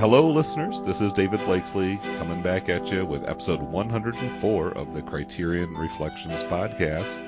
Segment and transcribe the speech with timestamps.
[0.00, 0.80] Hello, listeners.
[0.80, 6.42] This is David Blakeslee coming back at you with episode 104 of the Criterion Reflections
[6.44, 7.20] podcast,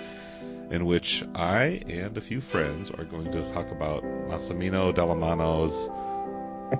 [0.70, 5.90] in which I and a few friends are going to talk about Massimino Dallamano's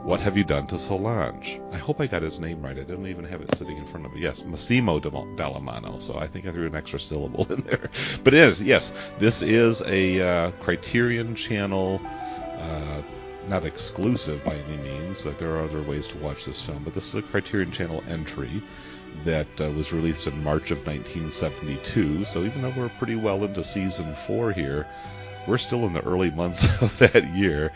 [0.03, 1.61] What Have You Done to Solange?
[1.73, 2.79] I hope I got his name right.
[2.79, 4.23] I didn't even have it sitting in front of me.
[4.23, 6.01] Yes, Massimo Dallamano.
[6.01, 7.91] So I think I threw an extra syllable in there.
[8.25, 12.01] But it is, yes, this is a uh, Criterion Channel.
[12.57, 13.03] Uh,
[13.49, 15.27] not exclusive by any means.
[15.27, 18.03] Like there are other ways to watch this film, but this is a Criterion Channel
[18.09, 18.63] entry
[19.25, 22.25] that uh, was released in March of 1972.
[22.25, 24.87] So even though we're pretty well into season four here,
[25.47, 27.73] we're still in the early months of that year,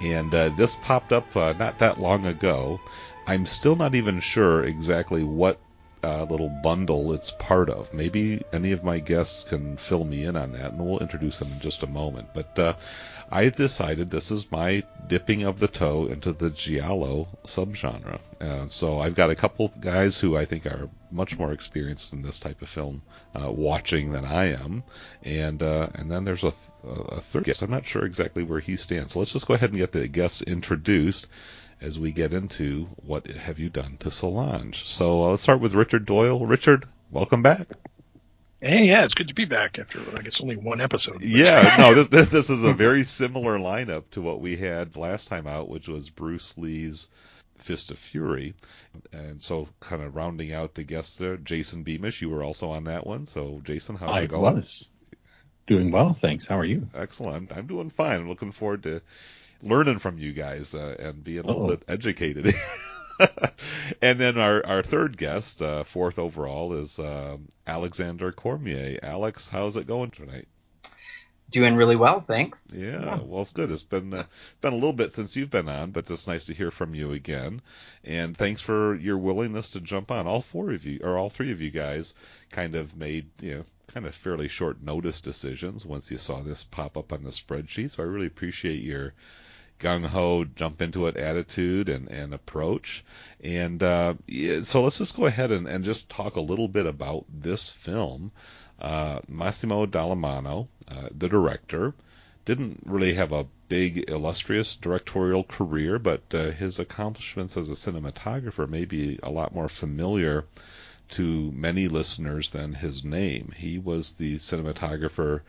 [0.00, 2.80] and uh, this popped up uh, not that long ago.
[3.26, 5.60] I'm still not even sure exactly what
[6.02, 7.92] uh, little bundle it's part of.
[7.92, 11.52] Maybe any of my guests can fill me in on that, and we'll introduce them
[11.52, 12.28] in just a moment.
[12.34, 12.74] But uh,
[13.32, 18.18] I decided this is my dipping of the toe into the giallo subgenre.
[18.40, 22.22] Uh, so I've got a couple guys who I think are much more experienced in
[22.22, 23.02] this type of film
[23.34, 24.82] uh, watching than I am,
[25.22, 27.62] and uh, and then there's a, th- a third guest.
[27.62, 29.12] I'm not sure exactly where he stands.
[29.12, 31.28] So let's just go ahead and get the guests introduced
[31.80, 34.86] as we get into what have you done to Solange.
[34.86, 36.44] So uh, let's start with Richard Doyle.
[36.44, 37.68] Richard, welcome back.
[38.60, 41.22] Hey, yeah, it's good to be back after I guess only one episode.
[41.22, 45.28] Yeah, no, this, this, this is a very similar lineup to what we had last
[45.28, 47.08] time out, which was Bruce Lee's
[47.56, 48.54] Fist of Fury,
[49.12, 51.38] and so kind of rounding out the guests there.
[51.38, 53.26] Jason Beamish, you were also on that one.
[53.26, 54.44] So, Jason, how's I it going?
[54.44, 54.90] I was
[55.66, 56.46] doing well, thanks.
[56.46, 56.86] How are you?
[56.94, 57.56] Excellent.
[57.56, 58.20] I'm doing fine.
[58.20, 59.00] I'm looking forward to
[59.62, 62.54] learning from you guys uh, and being a little bit educated.
[64.02, 68.98] and then our, our third guest, uh, fourth overall, is um Alexander Cormier.
[69.02, 70.48] Alex, how's it going tonight?
[71.50, 72.74] Doing really well, thanks.
[72.76, 73.72] Yeah, well, it's good.
[73.72, 74.24] It's been uh,
[74.60, 77.12] been a little bit since you've been on, but it's nice to hear from you
[77.12, 77.60] again.
[78.04, 80.28] And thanks for your willingness to jump on.
[80.28, 82.14] All four of you, or all three of you guys,
[82.50, 86.62] kind of made you know kind of fairly short notice decisions once you saw this
[86.62, 87.90] pop up on the spreadsheet.
[87.90, 89.12] So I really appreciate your
[89.80, 93.04] gung ho jump into it attitude and, and approach.
[93.42, 94.14] And uh,
[94.62, 98.30] so let's just go ahead and, and just talk a little bit about this film.
[98.78, 101.94] Uh, Massimo Dallamano, uh, the director,
[102.44, 108.68] didn't really have a big illustrious directorial career, but uh, his accomplishments as a cinematographer
[108.68, 110.44] may be a lot more familiar
[111.08, 113.52] to many listeners than his name.
[113.56, 115.40] He was the cinematographer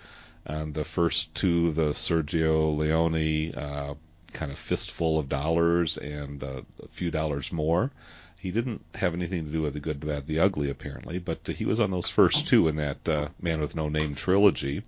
[0.46, 3.94] on the first two of the Sergio Leone uh,
[4.34, 7.92] kind of fistful of dollars and uh, a few dollars more.
[8.40, 11.48] He didn't have anything to do with the good, the bad, the ugly, apparently, but
[11.48, 14.82] uh, he was on those first two in that uh, Man with No Name trilogy.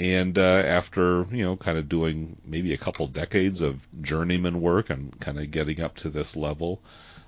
[0.00, 4.90] And uh, after, you know, kind of doing maybe a couple decades of journeyman work
[4.90, 6.80] and kind of getting up to this level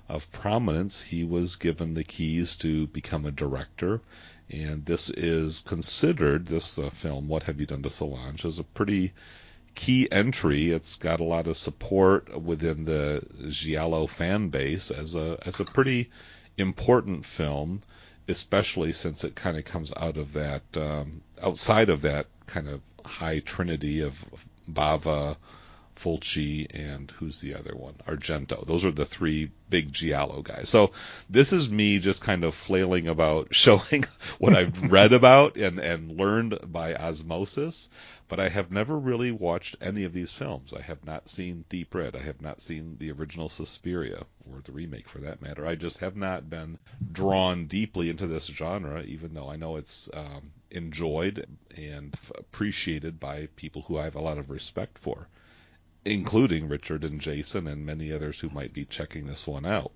[0.09, 4.01] of prominence, he was given the keys to become a director.
[4.49, 8.63] And this is considered, this uh, film, What Have You Done to Solange, is a
[8.63, 9.13] pretty
[9.75, 10.71] key entry.
[10.71, 15.65] It's got a lot of support within the Giallo fan base as a as a
[15.65, 16.09] pretty
[16.57, 17.81] important film,
[18.27, 22.81] especially since it kind of comes out of that um, outside of that kind of
[23.05, 24.23] high trinity of
[24.71, 25.35] Bava,
[25.95, 27.95] Fulci, and who's the other one?
[28.07, 28.65] Argento.
[28.65, 30.69] Those are the three big Giallo guys.
[30.69, 30.91] So
[31.29, 34.05] this is me just kind of flailing about showing
[34.37, 37.89] what I've read about and, and learned by osmosis,
[38.27, 40.73] but I have never really watched any of these films.
[40.73, 42.15] I have not seen Deep Red.
[42.15, 45.65] I have not seen the original Suspiria, or the remake for that matter.
[45.65, 46.77] I just have not been
[47.11, 51.47] drawn deeply into this genre, even though I know it's um, enjoyed
[51.77, 55.27] and appreciated by people who I have a lot of respect for
[56.05, 59.91] including Richard and Jason and many others who might be checking this one out.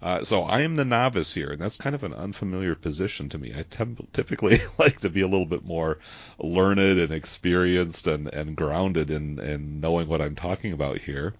[0.00, 3.38] Uh, so I am the novice here, and that's kind of an unfamiliar position to
[3.38, 3.54] me.
[3.56, 3.64] I
[4.12, 5.98] typically like to be a little bit more
[6.38, 11.34] learned and experienced and, and grounded in, in knowing what I'm talking about here.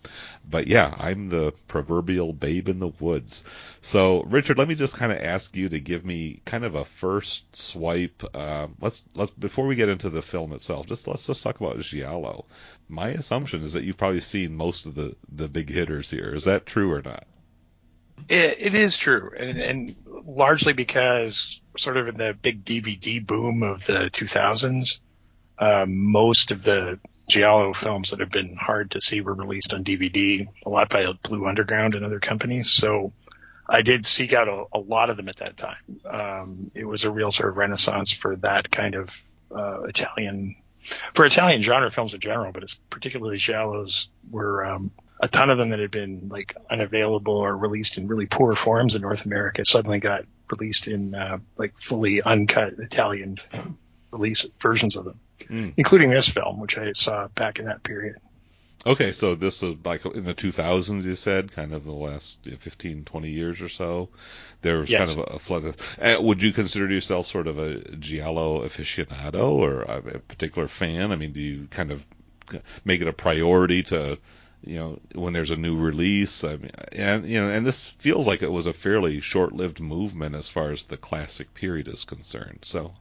[0.49, 3.45] But yeah, I'm the proverbial babe in the woods.
[3.81, 6.85] So Richard, let me just kind of ask you to give me kind of a
[6.85, 8.23] first swipe.
[8.35, 11.81] Uh, let's let's before we get into the film itself, just let's just talk about
[11.81, 12.45] Giallo.
[12.89, 16.33] My assumption is that you've probably seen most of the the big hitters here.
[16.35, 17.25] Is that true or not?
[18.29, 23.63] It, it is true, and, and largely because sort of in the big DVD boom
[23.63, 25.01] of the 2000s,
[25.59, 26.99] um, most of the
[27.29, 31.07] Giallo films that have been hard to see were released on DVD, a lot by
[31.23, 32.71] Blue Underground and other companies.
[32.71, 33.13] So
[33.69, 36.01] I did seek out a, a lot of them at that time.
[36.05, 40.57] Um, it was a real sort of renaissance for that kind of uh, Italian,
[41.15, 44.91] for Italian genre films in general, but it's particularly Giallos were um,
[45.21, 48.95] a ton of them that had been like unavailable or released in really poor forms
[48.95, 53.37] in North America suddenly got released in uh, like fully uncut Italian
[54.11, 55.75] release versions of them, Mm.
[55.77, 58.17] including this film, which I saw back in that period.
[58.85, 62.53] Okay, so this was like in the 2000s, you said, kind of the last you
[62.53, 64.09] know, 15, 20 years or so.
[64.63, 64.99] There was Yeah.
[64.99, 65.77] kind of a, flood of.
[66.01, 71.13] Uh, would you consider yourself sort of a Giallo aficionado or a, a particular fan?
[71.13, 72.05] I mean, do you kind of
[72.85, 74.19] make it a priority to,
[74.65, 76.43] you know, when there's a new release?
[76.45, 80.35] I mean, and you know, and this feels like it was a fairly short-lived movement
[80.35, 82.61] as far as the classic period is concerned.
[82.63, 82.95] So,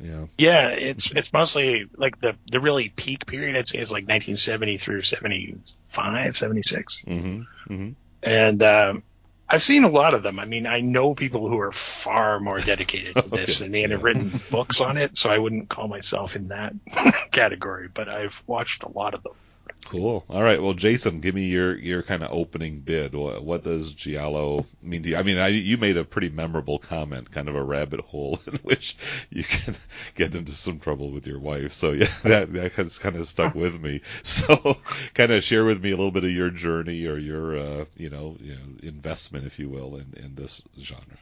[0.00, 0.26] yeah.
[0.36, 3.56] Yeah, it's it's mostly like the the really peak period.
[3.56, 7.04] I'd say is like 1970 through 75, 76.
[7.06, 7.72] Mm-hmm.
[7.72, 7.90] Mm-hmm.
[8.22, 9.02] and um,
[9.48, 10.38] I've seen a lot of them.
[10.38, 13.82] I mean, I know people who are far more dedicated to this Okay, than me
[13.84, 16.74] and have written books on it, so I wouldn't call myself in that
[17.30, 17.88] category.
[17.92, 19.34] But I've watched a lot of them.
[19.84, 20.24] Cool.
[20.28, 20.62] All right.
[20.62, 23.14] Well, Jason, give me your your kind of opening bid.
[23.14, 25.16] What, what does Giallo mean to you?
[25.16, 28.54] I mean, I, you made a pretty memorable comment, kind of a rabbit hole in
[28.62, 28.96] which
[29.30, 29.76] you can
[30.14, 31.74] get into some trouble with your wife.
[31.74, 34.00] So yeah, that that has kind of stuck with me.
[34.24, 34.78] So,
[35.14, 38.10] kind of share with me a little bit of your journey or your uh, you
[38.10, 41.18] know you know investment, if you will, in in this genre.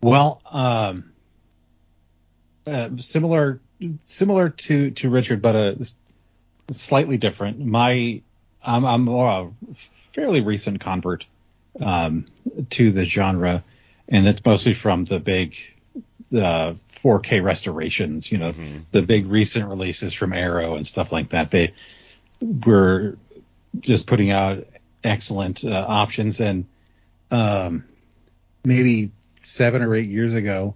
[0.00, 1.12] Well, um,
[2.66, 3.60] uh, similar
[4.04, 5.86] similar to to Richard, but a
[6.70, 7.58] slightly different.
[7.64, 8.20] My
[8.64, 9.50] I'm I'm a
[10.14, 11.26] fairly recent convert
[11.80, 12.26] um,
[12.70, 13.64] to the genre,
[14.08, 15.56] and it's mostly from the big
[16.36, 16.74] uh,
[17.04, 18.30] 4K restorations.
[18.30, 18.82] You know, Mhm.
[18.90, 21.50] the big recent releases from Arrow and stuff like that.
[21.50, 21.72] They
[22.40, 23.16] were
[23.80, 24.66] just putting out
[25.04, 26.64] excellent uh, options, and
[27.30, 27.84] um,
[28.64, 30.74] maybe seven or eight years ago,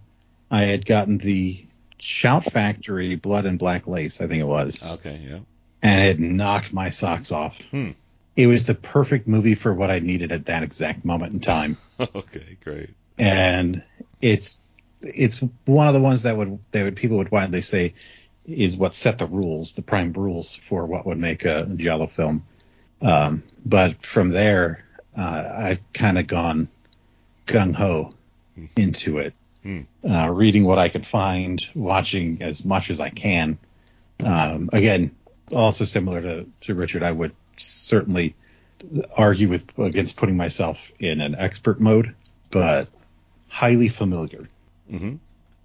[0.50, 1.64] I had gotten the
[1.98, 5.20] Shout Factory Blood and Black Lace, I think it was, Okay.
[5.28, 5.38] Yeah.
[5.82, 7.60] And it knocked my socks off.
[7.70, 7.90] Hmm.
[8.36, 11.76] It was the perfect movie for what I needed at that exact moment in time.
[12.00, 12.56] okay.
[12.64, 12.90] Great.
[13.18, 13.82] and
[14.20, 14.58] it's
[15.02, 17.94] it's one of the ones that would that would people would widely say
[18.46, 22.44] is what set the rules, the prime rules for what would make a Giallo film.
[23.00, 24.84] Um, but from there,
[25.16, 26.68] uh, I've kind of gone
[27.46, 28.14] gung ho
[28.76, 29.80] into it, Hmm.
[30.08, 33.58] uh, reading what I could find, watching as much as I can.
[34.24, 35.10] Um, again,
[35.50, 38.34] also similar to, to Richard, I would certainly
[39.16, 42.14] argue with against putting myself in an expert mode,
[42.50, 42.88] but
[43.48, 44.48] highly familiar.
[44.90, 45.04] Mm-hmm.
[45.04, 45.18] You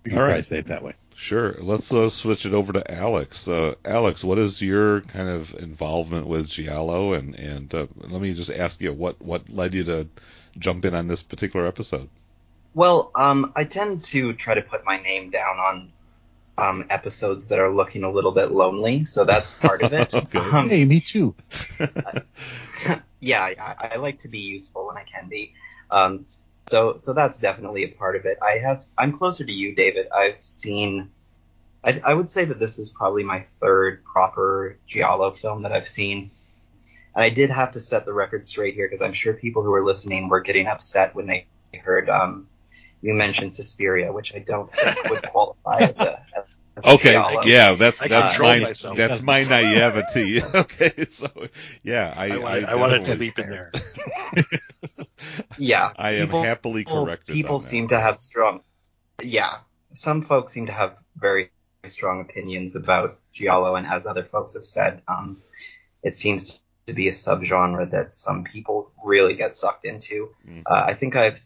[0.03, 0.29] can All right.
[0.29, 0.93] probably say it that way.
[1.15, 1.55] Sure.
[1.59, 3.47] Let's uh, switch it over to Alex.
[3.47, 7.13] Uh, Alex, what is your kind of involvement with Giallo?
[7.13, 10.07] And and uh, let me just ask you what what led you to
[10.59, 12.09] jump in on this particular episode?
[12.75, 15.91] Well, um, I tend to try to put my name down on
[16.57, 20.13] um, episodes that are looking a little bit lonely, so that's part of it.
[20.13, 20.39] Okay.
[20.39, 21.35] Um, Hey, me too.
[23.19, 25.53] yeah, I, I like to be useful when I can be.
[25.91, 26.25] Um,
[26.67, 28.37] so so that's definitely a part of it.
[28.41, 30.07] I have I'm closer to you, David.
[30.13, 31.11] I've seen.
[31.83, 35.87] I, I would say that this is probably my third proper giallo film that I've
[35.87, 36.31] seen.
[37.15, 39.73] And I did have to set the record straight here because I'm sure people who
[39.73, 41.47] are listening were getting upset when they
[41.83, 42.47] heard um,
[43.01, 46.19] you mentioned Suspiria, which I don't think would qualify as a.
[46.35, 46.45] As
[46.85, 47.41] Okay, giallo.
[47.43, 48.95] yeah, that's that's my myself.
[48.95, 50.43] that's my naivety.
[50.43, 51.27] okay, so
[51.81, 53.71] yeah, I I, wanted, I, wanted to definitely- leap in there.
[55.57, 57.33] Yeah, I am people- happily corrected.
[57.33, 57.67] People on that.
[57.67, 58.61] seem to have strong.
[59.23, 59.57] Yeah,
[59.93, 61.49] some folks seem to have very
[61.85, 65.41] strong opinions about giallo, and as other folks have said, um,
[66.03, 70.29] it seems to be a subgenre that some people really get sucked into.
[70.47, 70.61] Mhm.
[70.65, 71.39] Uh, I think I've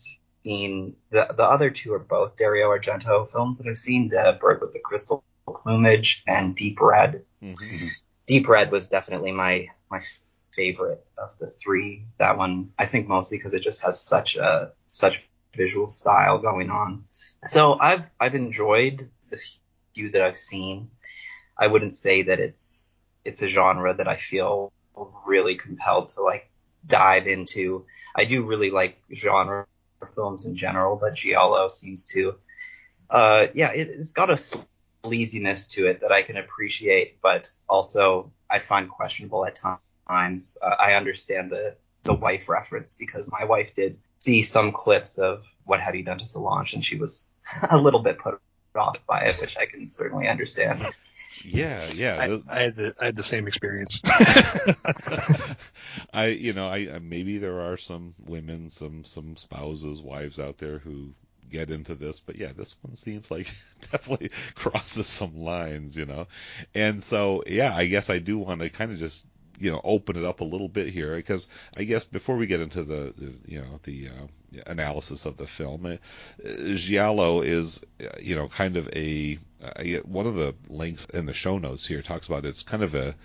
[0.44, 4.62] seen the the other two are both Dario Argento films that I've seen: The Bird
[4.62, 7.26] with the Crystal Plumage and Deep Red.
[7.42, 7.90] Mhm.
[8.28, 10.02] Deep Red was definitely my my
[10.52, 12.06] favorite of the three.
[12.18, 15.22] That one, I think, mostly because it just has such a such
[15.56, 17.06] visual style going on.
[17.44, 19.40] So I've I've enjoyed the
[19.94, 20.92] few that I've seen.
[21.58, 24.72] I wouldn't say that it's it's a genre that I feel
[25.26, 26.50] really compelled to like
[26.86, 27.86] dive into.
[28.16, 29.68] I do really like genre
[30.08, 32.36] films in general, but Giallo seems to,
[33.10, 34.34] uh, yeah, it, it's got a
[35.04, 39.58] sleaziness to it that I can appreciate, but also I find questionable at
[40.08, 40.58] times.
[40.62, 45.46] Uh, I understand the the wife reference because my wife did see some clips of
[45.66, 47.36] what have you done to Solange, and she was
[47.70, 48.40] a little bit put
[48.76, 50.86] off by it, which I can certainly understand.
[51.44, 52.40] Yeah, yeah.
[52.50, 54.00] I, I had the I had the same experience.
[56.14, 60.78] I, you know, I maybe there are some women, some some spouses, wives out there
[60.78, 61.14] who
[61.50, 63.54] get into this, but yeah, this one seems like
[63.92, 66.28] definitely crosses some lines, you know.
[66.74, 69.26] And so, yeah, I guess I do want to kind of just
[69.62, 72.62] you know open it up a little bit here because I guess before we get
[72.62, 75.98] into the, the you know the uh, analysis of the film, uh,
[76.74, 79.38] Giallo is uh, you know kind of a
[80.04, 83.16] one of the links in the show notes here talks about it's kind of a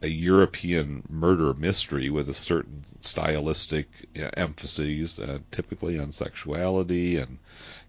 [0.00, 3.88] a European murder mystery with a certain stylistic
[4.36, 7.38] emphases, uh, typically on sexuality and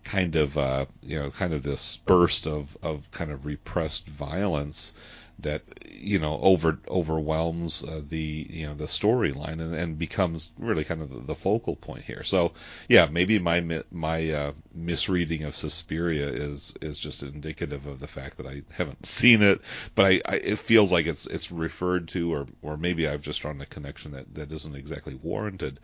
[0.04, 4.94] kind of uh, you know kind of this burst of of kind of repressed violence
[5.42, 10.84] that you know over overwhelms uh, the you know the storyline and, and becomes really
[10.84, 12.24] kind of the, the, focal point here.
[12.24, 12.54] So
[12.88, 18.38] yeah, maybe my my uh, misreading of Suspiria is is just indicative of the fact
[18.38, 19.62] that I haven't seen it,
[19.96, 23.42] but I, I it feels like it's it's referred to or or maybe I've just
[23.42, 25.80] drawn a connection that that isn't exactly warranted.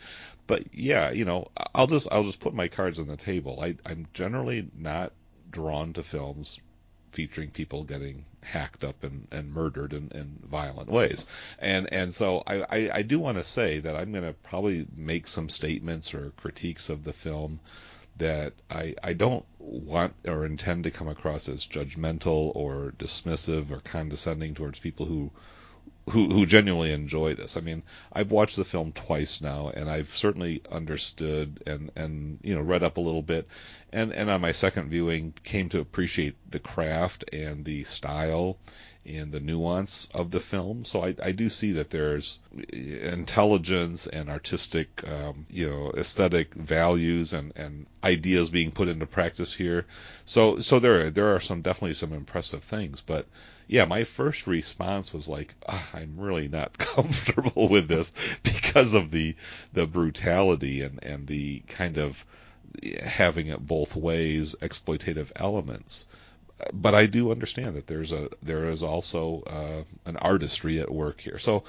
[0.47, 3.59] But yeah, you know, I'll just I'll just put my cards on the table.
[3.61, 5.13] I I'm generally not
[5.51, 6.59] drawn to films
[7.15, 11.25] featuring people getting hacked up and, and murdered in, in violent ways.
[11.57, 14.85] And and so I, I, I do want to say that I'm going to probably
[14.95, 17.59] make some statements or critiques of the film
[18.17, 23.79] that I, I don't want or intend to come across as judgmental or dismissive or
[23.79, 25.31] condescending towards people who
[26.09, 27.57] who who genuinely enjoy this.
[27.57, 27.83] I mean,
[28.13, 32.83] I've watched the film twice now, and I've certainly understood and and you know read
[32.83, 33.47] up a little bit,
[33.91, 38.57] and and on my second viewing came to appreciate the craft and the style
[39.05, 40.83] and the nuance of the film.
[40.83, 42.39] So I, I do see that there's
[42.71, 49.53] intelligence and artistic, um, you know, aesthetic values and, and ideas being put into practice
[49.53, 49.85] here.
[50.25, 53.27] So so there there are some definitely some impressive things, but
[53.67, 58.11] yeah, my first response was like, oh, I'm really not comfortable with this
[58.43, 59.35] because of the
[59.73, 62.25] the brutality and and the kind of
[63.03, 66.05] having it both ways exploitative elements
[66.73, 71.19] but I do understand that there's a there is also uh, an artistry at work
[71.19, 71.37] here.
[71.37, 71.63] So,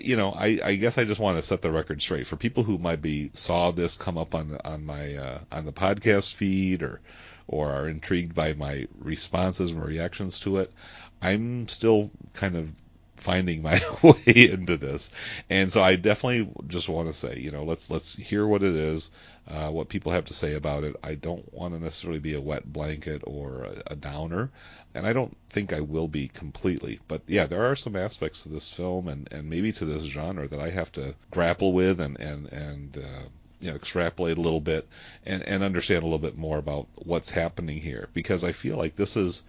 [0.00, 2.64] you know, I, I guess I just want to set the record straight for people
[2.64, 6.34] who might be saw this come up on the on my uh, on the podcast
[6.34, 7.00] feed or
[7.46, 10.72] or are intrigued by my responses and reactions to it.
[11.20, 12.70] I'm still kind of
[13.22, 15.10] finding my way into this.
[15.48, 18.74] And so I definitely just want to say, you know, let's let's hear what it
[18.74, 19.10] is,
[19.48, 20.96] uh, what people have to say about it.
[21.02, 24.50] I don't want to necessarily be a wet blanket or a, a, downer,
[24.94, 27.00] and I don't think I will be completely.
[27.08, 30.48] But yeah, there are some aspects to this film and and maybe to this genre
[30.48, 32.98] that I have to grapple with and and and.
[32.98, 33.28] Uh,
[33.60, 34.88] you know, extrapolate a little bit
[35.24, 38.96] and, and understand a little bit more about what's happening here because I feel like
[38.96, 39.44] this is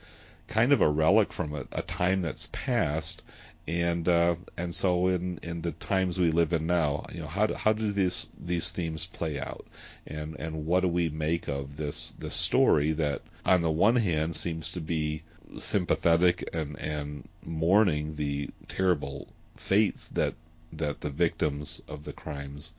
[0.48, 3.24] kind of a relic from a, a time that's past
[3.68, 7.48] and uh, and so in in the times we live in now, you know, how
[7.48, 9.66] do, how do these these themes play out,
[10.06, 14.36] and and what do we make of this this story that on the one hand
[14.36, 15.24] seems to be
[15.58, 20.34] sympathetic and and mourning the terrible fates that
[20.74, 22.74] that the victims of the crimes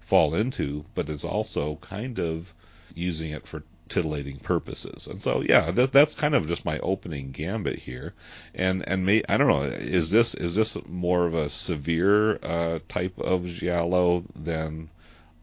[0.00, 2.54] fall into, but is also kind of
[2.94, 5.06] using it for titillating purposes.
[5.06, 8.14] And so, yeah, that, that's kind of just my opening gambit here.
[8.54, 12.78] And and may, I don't know, is this is this more of a severe uh,
[12.88, 14.88] type of giallo than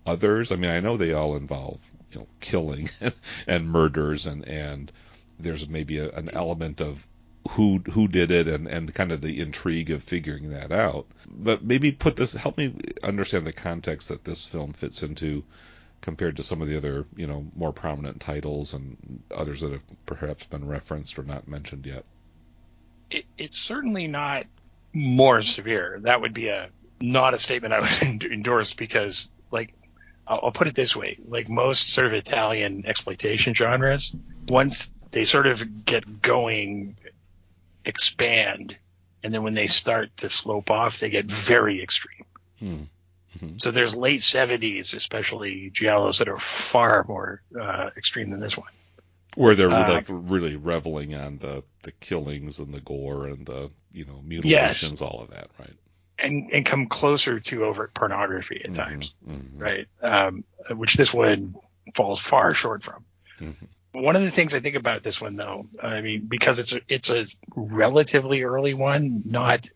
[0.05, 0.51] others?
[0.51, 1.79] I mean, I know they all involve
[2.11, 2.89] you know killing
[3.47, 4.91] and murders and and
[5.39, 7.05] there's maybe a, an element of
[7.51, 11.05] who who did it and and kind of the intrigue of figuring that out.
[11.29, 12.73] But maybe put this help me
[13.03, 15.43] understand the context that this film fits into
[16.01, 19.81] compared to some of the other, you know, more prominent titles and others that have
[20.05, 22.05] perhaps been referenced or not mentioned yet?
[23.09, 24.45] It, it's certainly not
[24.93, 25.99] more severe.
[26.01, 29.73] That would be a not a statement I would endorse because, like,
[30.27, 34.13] I'll, I'll put it this way: like most sort of Italian exploitation genres,
[34.47, 36.97] once they sort of get going,
[37.85, 38.75] expand,
[39.23, 42.25] and then when they start to slope off, they get very extreme.
[42.59, 42.83] Hmm.
[43.37, 43.57] Mm-hmm.
[43.57, 48.71] So there's late 70s, especially giallos that are far more uh, extreme than this one.
[49.35, 53.69] Where they're uh, like really reveling on the, the killings and the gore and the
[53.91, 55.01] you know mutilations, yes.
[55.01, 55.73] all of that, right?
[56.17, 58.75] And and come closer to overt pornography at mm-hmm.
[58.75, 59.59] times, mm-hmm.
[59.59, 59.87] right?
[60.01, 61.55] Um, which this one
[61.93, 63.05] falls far short from.
[63.39, 64.01] Mm-hmm.
[64.01, 66.81] One of the things I think about this one, though, I mean, because it's a,
[66.87, 67.25] it's a
[67.55, 69.67] relatively early one, not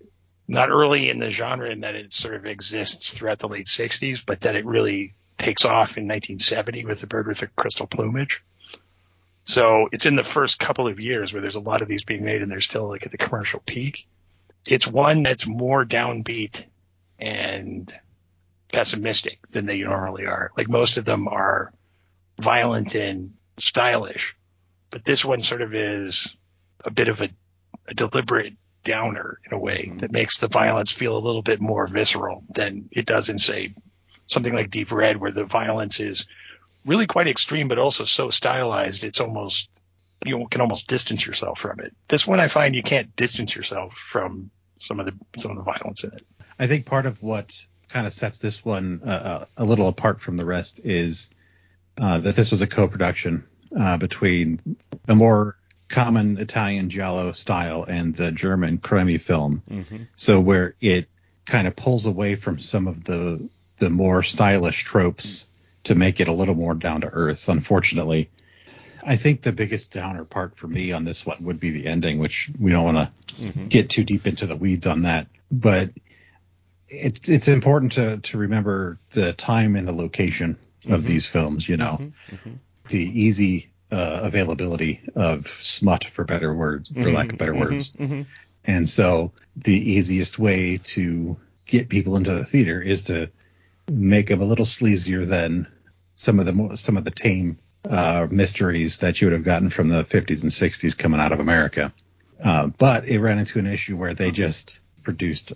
[0.51, 4.21] not early in the genre in that it sort of exists throughout the late 60s,
[4.25, 8.43] but that it really takes off in 1970 with the bird with the crystal plumage.
[9.45, 12.25] So it's in the first couple of years where there's a lot of these being
[12.25, 14.05] made and they're still like at the commercial peak.
[14.67, 16.65] It's one that's more downbeat
[17.17, 17.91] and
[18.73, 20.51] pessimistic than they normally are.
[20.57, 21.71] Like most of them are
[22.41, 24.35] violent and stylish,
[24.89, 26.35] but this one sort of is
[26.83, 27.29] a bit of a,
[27.87, 28.53] a deliberate
[28.83, 32.89] downer in a way that makes the violence feel a little bit more visceral than
[32.91, 33.73] it does in say
[34.27, 36.25] something like Deep Red, where the violence is
[36.85, 39.81] really quite extreme, but also so stylized it's almost
[40.25, 41.95] you can almost distance yourself from it.
[42.07, 45.63] This one I find you can't distance yourself from some of the some of the
[45.63, 46.25] violence in it.
[46.59, 50.21] I think part of what kind of sets this one uh, uh, a little apart
[50.21, 51.29] from the rest is
[51.99, 53.43] uh, that this was a co-production
[53.79, 54.59] uh, between
[55.07, 55.57] a more
[55.91, 59.61] common Italian giallo style and the German krimi film.
[59.69, 60.03] Mm-hmm.
[60.15, 61.07] So where it
[61.45, 65.45] kind of pulls away from some of the the more stylish tropes
[65.83, 67.49] to make it a little more down to earth.
[67.49, 68.29] Unfortunately,
[69.03, 72.19] I think the biggest downer part for me on this one would be the ending,
[72.19, 73.67] which we don't want to Mm-hmm.
[73.67, 75.25] get too deep into the weeds on that.
[75.49, 75.91] But
[76.89, 80.57] it's it's important to to remember the time and the location
[80.89, 81.05] of Mhm.
[81.05, 81.67] these films.
[81.67, 82.59] You know, Mhm.
[82.89, 87.91] the easy uh, availability of smut, for better words, for lack of better words.
[87.91, 88.25] Mhm.
[88.63, 93.29] And so the easiest way to get people into the theater is to
[93.91, 95.67] make them a little sleazier than
[96.15, 97.57] some of the mo- some of the tame
[97.89, 101.39] uh, mysteries that you would have gotten from the 50s and 60s coming out of
[101.39, 101.91] America.
[102.43, 105.53] Uh, but it ran into an issue where they just produced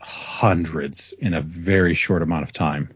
[0.00, 2.90] hundreds in a very short amount of time.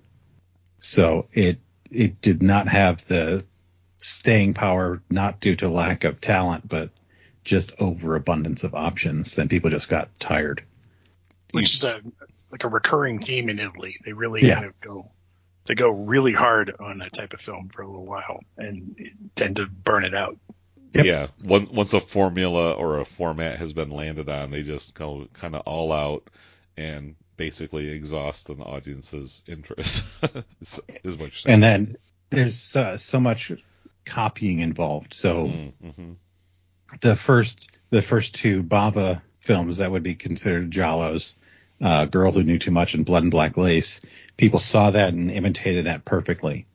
[0.78, 1.58] So it
[1.90, 3.44] it did not have the
[4.04, 6.90] staying power, not due to lack of talent, but
[7.44, 10.62] just overabundance of options, and people just got tired.
[11.52, 12.00] which is a
[12.50, 13.96] like a recurring theme in Italy.
[14.04, 14.54] They really Yeah.
[14.54, 15.10] kind of go
[15.66, 18.96] they go really hard on that type of film for a little while and
[19.34, 20.36] tend to burn it out.
[20.94, 21.04] Yep.
[21.06, 25.26] Yeah, once once a formula or a format has been landed on, they just go
[25.32, 26.28] kind of all out
[26.76, 30.06] and basically exhaust an audience's interest.
[30.60, 31.54] is, is what you're saying.
[31.54, 31.96] And then
[32.30, 33.52] there's uh, so much
[34.04, 35.14] copying involved.
[35.14, 36.12] So Mm-hmm.
[37.00, 41.34] the first the first two Bava films that would be considered giallos,
[41.82, 44.00] uh, Girl Who Knew Too Much and Blood and Black Lace,
[44.36, 46.66] people saw that and imitated that perfectly.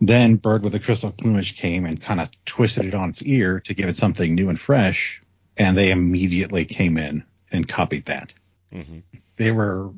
[0.00, 3.60] Then Bird with the Crystal Plumage came and kind of twisted it on its ear
[3.60, 5.20] to give it something new and fresh,
[5.56, 8.32] and they immediately came in and copied that.
[8.72, 8.98] Mm-hmm.
[9.36, 9.90] They were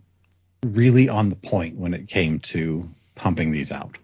[0.65, 3.99] really on the point when it came to pumping these out.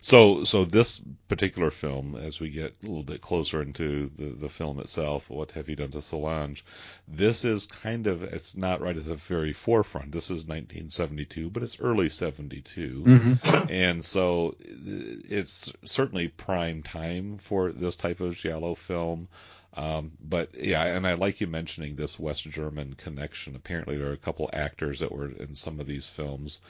[0.00, 4.48] So, so this particular film, as we get a little bit closer into the, the
[4.48, 6.64] film itself, what have you done to Solange?
[7.06, 10.12] This is kind of, it's not right at the very forefront.
[10.12, 13.04] This is 1972, but it's early 72.
[13.06, 13.70] Mm-hmm.
[13.70, 19.28] And so it's certainly prime time for this type of giallo film.
[19.74, 23.54] Um, but yeah, and I like you mentioning this West German connection.
[23.54, 26.60] Apparently, there are a couple actors that were in some of these films,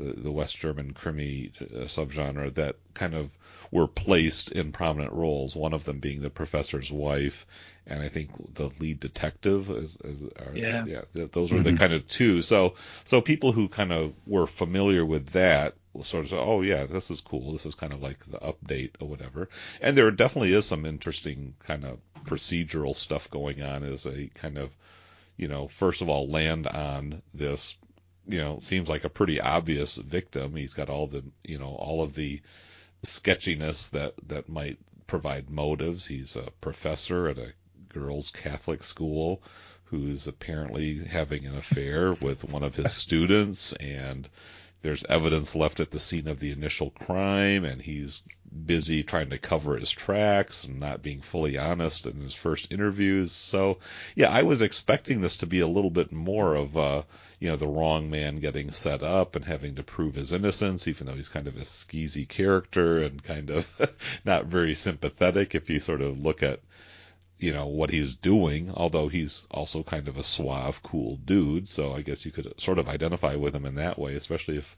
[0.00, 3.30] the, the West German krimi uh, subgenre, that kind of
[3.70, 5.54] were placed in prominent roles.
[5.54, 7.46] One of them being the professor's wife,
[7.86, 9.70] and I think the lead detective.
[9.70, 10.84] Is, is are, Yeah.
[10.86, 11.02] yeah.
[11.14, 12.42] th- Those were the kind of two.
[12.42, 16.62] So, so people who kind of were familiar with that will sort of say, "Oh
[16.62, 17.52] yeah, this is cool.
[17.52, 19.48] This is kind of like the update or whatever."
[19.80, 24.58] And there definitely is some interesting kind of procedural stuff going on as a kind
[24.58, 24.70] of,
[25.36, 27.76] you know, first of all, land on this,
[28.26, 30.56] you know, seems like a pretty obvious victim.
[30.56, 32.40] He's got all the, you know, all of the
[33.02, 36.06] sketchiness that that might provide motives.
[36.06, 37.52] He's a professor at a
[37.88, 39.42] girls' Catholic school
[39.84, 44.28] who's apparently having an affair with one of his students and
[44.82, 48.22] there's evidence left at the scene of the initial crime and he's
[48.66, 53.30] busy trying to cover his tracks and not being fully honest in his first interviews.
[53.30, 53.78] So
[54.16, 57.02] yeah i was expecting this to be a little bit more of uh
[57.38, 61.06] you know the wrong man getting set up and having to prove his innocence even
[61.06, 63.68] though he's kind of a skeezy character and kind of
[64.24, 66.60] not very sympathetic if you sort of look at
[67.42, 71.66] you know what he's doing although he's also kind of a suave cool dude.
[71.68, 74.76] So i guess you could sort of identify with him in that way especially if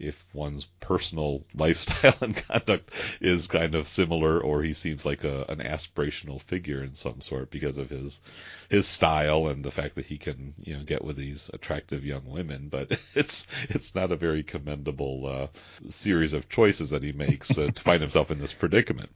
[0.00, 5.44] if one's personal lifestyle and conduct is kind of similar or he seems like a
[5.48, 8.20] an aspirational figure in some sort because of his
[8.68, 12.24] his style and the fact that he can you know get with these attractive young
[12.26, 15.46] women but it's it's not a very commendable uh,
[15.88, 19.10] series of choices that he makes uh, to find himself in this predicament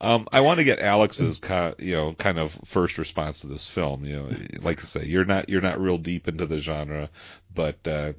[0.00, 1.40] um, I want to get Alex's
[1.78, 4.04] you know kind of first response to this film.
[4.04, 7.08] You know, like I say, you're not you're not real deep into the genre,
[7.54, 8.12] but uh,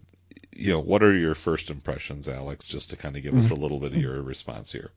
[0.56, 2.68] you know, what are your first impressions, Alex?
[2.68, 4.92] Just to kind of give us a little bit of your response here.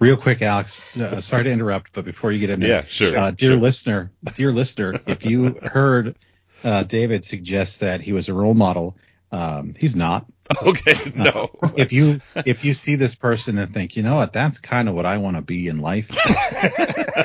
[0.00, 0.96] Real quick, Alex.
[0.96, 3.16] Uh, sorry to interrupt, but before you get into Yeah, sure.
[3.16, 3.56] uh, dear sure.
[3.60, 6.16] listener, dear listener, if you heard
[6.64, 8.96] uh, David suggest that he was a role model,
[9.32, 10.26] um, he's not.
[10.62, 11.48] Okay, no.
[11.74, 14.94] If you if you see this person and think, you know what, that's kind of
[14.94, 16.10] what I want to be in life,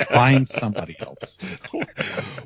[0.10, 1.38] find somebody else.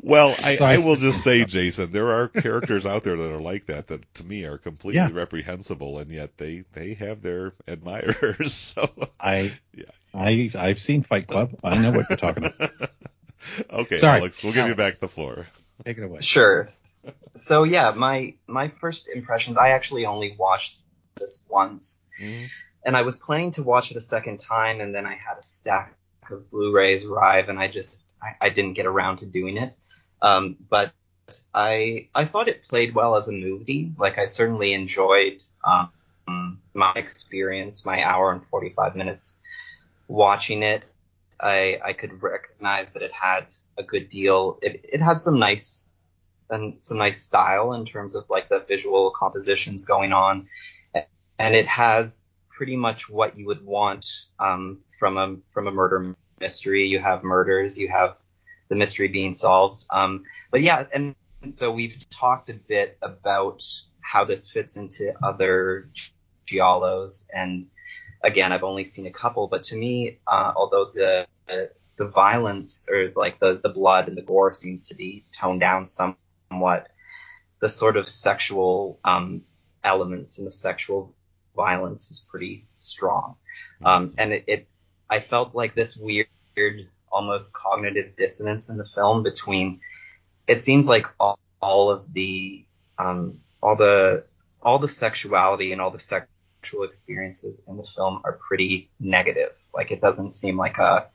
[0.01, 3.32] Well, I, So I I- will just say, Jason, there are characters out there that
[3.34, 5.10] are like that that to me are completely Yeah.
[5.12, 8.53] reprehensible, and yet they they have their admirers.
[8.73, 9.86] So I, Yeah.
[10.13, 11.56] I, I've seen Fight Club.
[11.63, 12.71] I know what you're talking about.
[13.71, 14.19] okay, Sorry.
[14.19, 15.47] Alex, we'll give you back the floor.
[15.86, 16.21] Take it away.
[16.21, 16.65] Sure.
[17.36, 19.58] So yeah, my my first impressions.
[19.58, 20.77] I actually only watched
[21.19, 22.45] this once, Mhm.
[22.86, 25.43] and I was planning to watch it a second time, and then I had a
[25.43, 25.95] stack
[26.32, 29.74] of Blu-rays arrive, and I just I, I didn't get around to doing it.
[30.22, 30.94] Um, but
[31.54, 33.92] I I thought it played well as a movie.
[33.98, 39.38] Like I certainly enjoyed um, my experience, my hour and forty five minutes
[40.08, 40.86] watching it.
[41.40, 44.60] I I could recognize that it had a good deal.
[44.62, 45.92] It it had some nice
[46.50, 50.48] and some nice style in terms of like the visual compositions going on,
[51.40, 52.22] and it has
[52.56, 54.06] pretty much what you would want
[54.39, 56.86] um, from a from a murder mystery.
[56.86, 58.18] You have murders, you have
[58.70, 59.86] the mystery being solved.
[59.89, 61.16] Um, but yeah, and
[61.56, 63.63] so we've talked a bit about
[64.02, 65.89] how this fits into other
[66.46, 67.68] giallos, and
[68.22, 71.28] again, I've only seen a couple, but to me, uh, although the
[71.98, 75.88] the violence or like the the blood and the gore seems to be toned down
[75.88, 76.89] somewhat,
[77.60, 79.44] the sort of sexual um,
[79.84, 81.13] elements and the sexual
[81.56, 83.36] violence is pretty strong.
[83.84, 84.68] Um, and it, it,
[85.10, 86.28] I felt like this weird,
[87.12, 89.82] almost cognitive dissonance in the film between,
[90.48, 92.66] it seems like all, all of the,
[92.98, 94.26] um, all the,
[94.62, 99.56] all the sexuality and all the sexual experiences in the film are pretty negative.
[99.74, 101.08] Like it doesn't seem like a,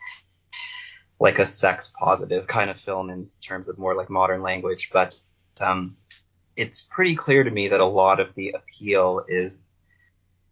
[1.18, 5.18] like a sex positive kind of film in terms of more like modern language, but,
[5.60, 5.96] um,
[6.56, 9.67] it's pretty clear to me that a lot of the appeal is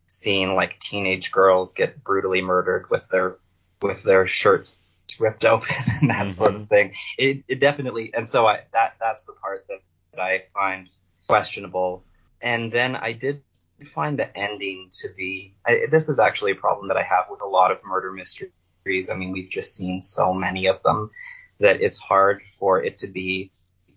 [0.09, 3.37] seeing like teenage girls get brutally murdered with their
[3.83, 4.79] with their shirts
[5.19, 6.69] ripped open and that sort of mm-hmm.
[6.69, 6.95] thing.
[7.19, 9.81] It, it definitely and so I that that's the part that,
[10.13, 10.89] that I find
[11.27, 12.05] questionable.
[12.41, 13.43] And then I did
[13.85, 17.43] find the ending to be I, this is actually a problem that I have with
[17.43, 19.11] a lot of murder mysteries.
[19.11, 21.11] I mean, we've just seen so many of them
[21.59, 23.51] that it's hard for it to be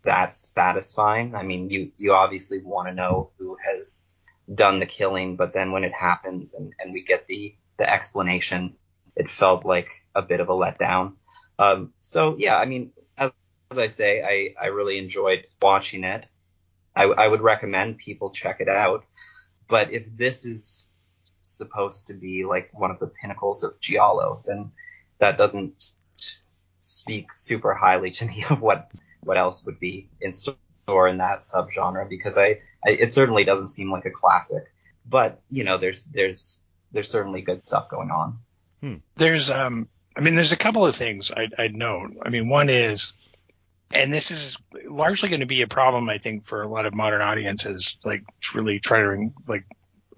[0.03, 1.35] that satisfying.
[1.35, 4.11] I mean, you you obviously want to know who has
[4.53, 8.75] done the killing, but then when it happens and, and we get the the explanation,
[9.15, 11.13] it felt like a bit of a letdown.
[11.57, 13.31] Um, so yeah, I mean, as,
[13.71, 16.25] as I say, I, I really enjoyed watching it.
[16.95, 19.05] I, I would recommend people check it out.
[19.67, 20.89] But if this is
[21.23, 24.71] supposed to be like one of the pinnacles of Giallo, then
[25.19, 25.93] that doesn't
[26.79, 30.55] speak super highly to me of what what else would be in store
[31.07, 34.63] in that subgenre because I, I it certainly doesn't seem like a classic.
[35.05, 38.39] But you know, there's there's there's certainly good stuff going on.
[39.17, 42.13] There's, um, I mean, there's a couple of things I'd, I'd note.
[42.25, 43.11] I mean, one is,
[43.93, 46.95] and this is largely going to be a problem, I think, for a lot of
[46.95, 48.23] modern audiences, like
[48.55, 49.65] really trying, like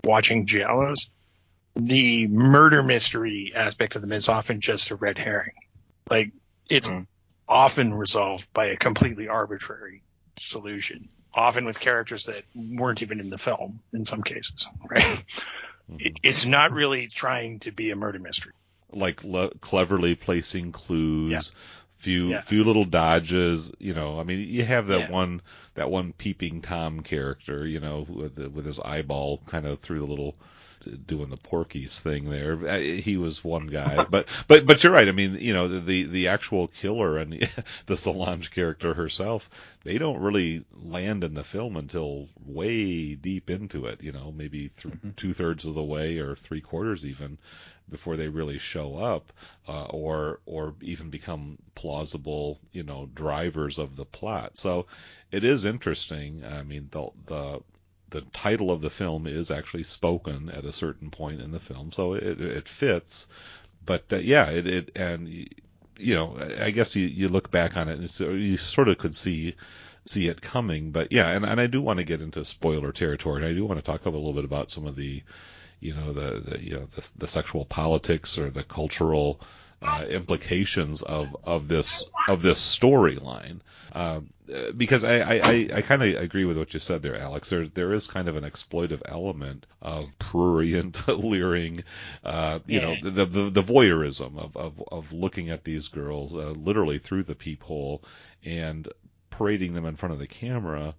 [0.03, 1.09] watching giallos.
[1.75, 5.53] The murder mystery aspect of them is often just a red herring.
[6.09, 6.31] Like
[6.69, 7.07] it's Mm.
[7.47, 10.03] often resolved by a completely arbitrary
[10.49, 15.01] solution, often with characters that weren't even in the film in some cases, right?
[15.01, 15.95] Mm-hmm.
[15.99, 18.53] It, it's not really trying to be a murder mystery.
[18.93, 21.39] like le- cleverly placing clues, Yeah.
[21.97, 22.41] few Yeah.
[22.41, 23.71] few little dodges.
[23.79, 25.11] You know, I mean, you have that Yeah.
[25.11, 25.41] one
[25.75, 29.99] that one peeping tom character, you know, with the, with his eyeball kind of through
[29.99, 30.35] the little
[31.05, 32.53] doing the Porky's thing there.
[32.67, 35.07] Uh, He was one guy, but but but you're right.
[35.07, 37.33] I mean, you know, the the actual killer and
[37.85, 39.49] the Solange character herself,
[39.83, 44.03] they don't really land in the film until way deep into it.
[44.03, 47.37] You know, maybe th- two thirds of the way or three quarters even
[47.89, 49.33] before they really show up
[49.67, 54.85] uh, or or even become plausible you know drivers of the plot so
[55.31, 57.61] it is interesting i mean the the
[58.11, 61.91] the title of the film is actually spoken at a certain point in the film
[61.91, 63.27] so it it fits.
[63.85, 65.27] But uh, yeah it it and
[65.97, 69.15] you know i guess you you look back on it and you sort of could
[69.15, 69.55] see
[70.05, 70.91] see it coming.
[70.91, 73.79] But yeah and, and i do want to get into spoiler territory i do want
[73.79, 75.23] to talk a little bit about some of the
[75.79, 79.41] you know the, the you know the, the sexual politics or the cultural
[79.81, 83.59] uh, implications of of this of this storyline
[83.91, 84.21] uh,
[84.75, 87.49] because I I, I, I kind of agree with what you said there, Alex.
[87.49, 91.83] There there is kind of an exploitive element of prurient leering,
[92.23, 92.81] uh, you Yeah.
[92.81, 97.23] know, the, the the voyeurism of of of looking at these girls uh, literally through
[97.23, 98.03] the peephole
[98.43, 98.87] and
[99.29, 100.95] parading them in front of the camera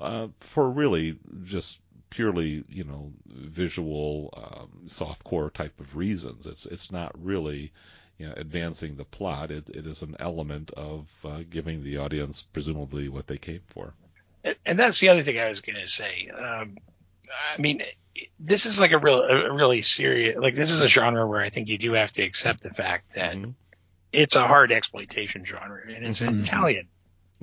[0.00, 1.80] uh, for really just
[2.10, 6.46] purely, you know, visual, um, softcore type of reasons.
[6.46, 7.72] It's it's not really,
[8.18, 9.50] you know, advancing the plot.
[9.50, 13.94] It, it is an element of uh, giving the audience presumably what they came for.
[14.64, 16.28] And that's the other thing I was going to say.
[16.28, 16.76] Um,
[17.56, 17.82] I mean,
[18.38, 21.50] this is like a real, a really serious, like this is a genre where I
[21.50, 23.54] think you do have to accept the fact that Mhm.
[24.12, 26.42] it's a hard exploitation genre, and it's an Mhm.
[26.44, 26.88] Italian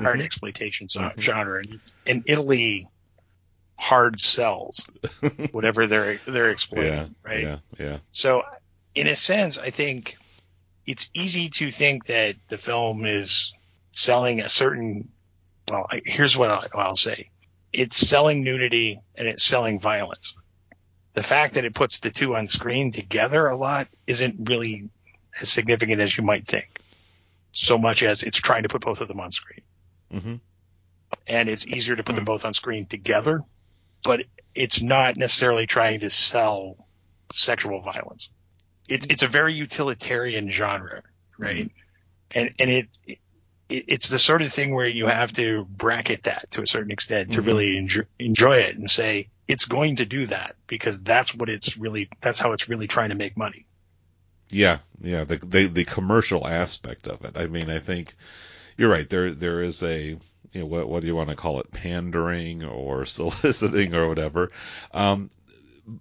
[0.02, 0.24] hard Mhm.
[0.24, 2.88] exploitation zo- genre, and, and Italy
[3.78, 4.86] hard sells
[5.52, 7.44] whatever they're they're exploiting, Yeah, right?
[7.44, 7.98] yeah, yeah.
[8.12, 8.44] So,
[8.96, 10.16] in a sense, I think
[10.86, 13.54] it's easy to think that the film is
[13.92, 15.10] selling a certain.
[15.70, 17.30] Well, here's what I'll, I'll say:
[17.72, 20.34] it's selling nudity and it's selling violence.
[21.14, 24.90] The fact that it puts the two on screen together a lot isn't really
[25.40, 26.80] as significant as you might think.
[27.52, 29.62] So much as it's trying to put both of them on screen,
[30.12, 30.36] hmm
[31.28, 33.42] and it's easier to put them both on screen together,
[34.04, 34.22] but
[34.56, 36.76] it's not necessarily trying to sell
[37.32, 38.30] sexual violence.
[38.88, 41.04] It's it's a very utilitarian genre,
[41.38, 41.70] right?
[42.34, 43.20] And and it, it
[43.70, 47.32] it's the sort of thing where you have to bracket that to a certain extent
[47.34, 47.48] to Mhm.
[47.48, 51.78] really enjoy, enjoy it and say it's going to do that because that's what it's
[51.78, 53.68] really that's how it's really trying to make money.
[54.50, 57.38] Yeah, yeah, the, the the commercial aspect of it.
[57.38, 58.16] I mean, I think
[58.78, 59.10] you're right.
[59.10, 60.18] There there is a
[60.54, 64.52] you know what whether you want to call it pandering or soliciting or whatever,
[64.94, 65.32] um,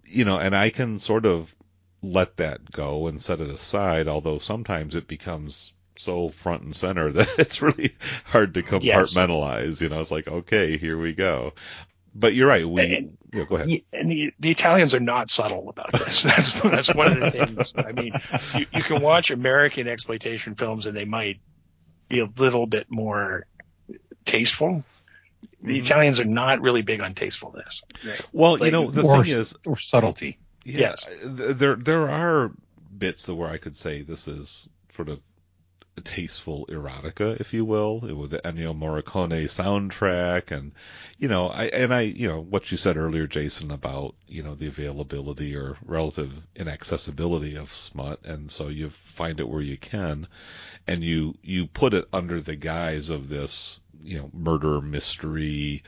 [0.06, 1.54] you know, and I can sort of
[2.02, 4.08] let that go and set it aside.
[4.08, 9.14] Although sometimes it becomes so front and center that it's really hard to Yes.
[9.14, 9.80] compartmentalize.
[9.80, 11.52] You know, it's like okay, here we go.
[12.14, 12.66] But you're right.
[12.68, 13.68] We And- yeah, go ahead.
[13.94, 16.22] And the, the Italians are not subtle about this.
[16.24, 17.72] That's that's one of the things.
[17.74, 18.12] I mean,
[18.54, 21.40] you, you can watch American exploitation films and they might
[22.10, 23.46] be a little bit more
[24.26, 24.84] tasteful.
[25.62, 25.82] The Mhm.
[25.84, 27.82] Italians are not really big on tastefulness.
[28.06, 28.20] Right.
[28.32, 30.38] Well, you know, the or, thing is, or subtlety.
[30.64, 31.22] Yeah, Yes.
[31.24, 32.52] there there are
[32.96, 35.20] bits where I could say this is sort of
[36.04, 40.72] tasteful erotica, if you will, with the Ennio Morricone soundtrack, and
[41.18, 44.54] you know, I and I, you know, what you said earlier, Jason, about you know
[44.54, 50.26] the availability or relative inaccessibility of smut, and so you find it where you can,
[50.86, 55.82] and you you put it under the guise of this, you know, murder mystery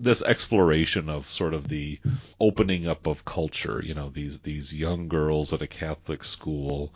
[0.00, 1.98] this exploration of sort of the
[2.40, 6.92] opening up of culture, you know, these these young girls at a Catholic school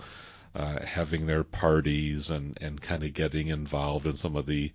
[0.54, 4.70] uh, having their parties and and kind of getting involved in some of the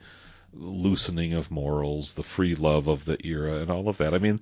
[0.54, 4.14] loosening of morals, the free love of the era, and all of that.
[4.14, 4.42] I mean,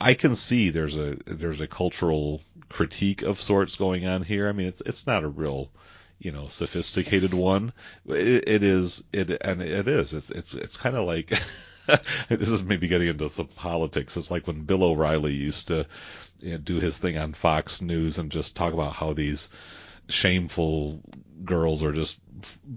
[0.00, 4.48] I can see there's a there's a cultural critique of sorts going on here.
[4.48, 5.70] I mean, it's it's not a real
[6.18, 7.72] you know sophisticated one.
[8.06, 10.12] It, it is it and it is.
[10.12, 11.32] It's it's it's kind of like.
[12.28, 14.16] this is maybe getting into some politics.
[14.16, 15.86] It's like when Bill O'Reilly used to
[16.40, 19.50] you know, do his thing on Fox News and just talk about how these
[20.08, 21.00] shameful
[21.44, 22.18] girls are just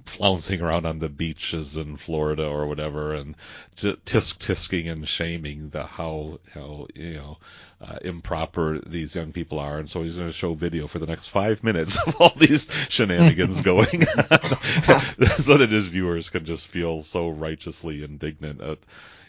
[0.05, 3.35] flouncing around on the beaches in Florida or whatever, and
[3.75, 7.37] j- tisk tisking and shaming the how how you know
[7.81, 11.05] uh, improper these young people are, and so he's going to show video for the
[11.05, 15.01] next five minutes of all these shenanigans going on,
[15.37, 18.79] so that his viewers can just feel so righteously indignant at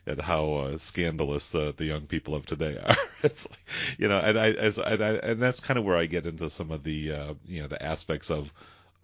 [0.09, 2.97] at how uh, scandalous uh, the young people of today are.
[3.23, 3.61] it's like,
[3.99, 6.51] you know, and I, as, and I, and that's kind of where I get into
[6.51, 8.53] some of the, uh, you know, the aspects of,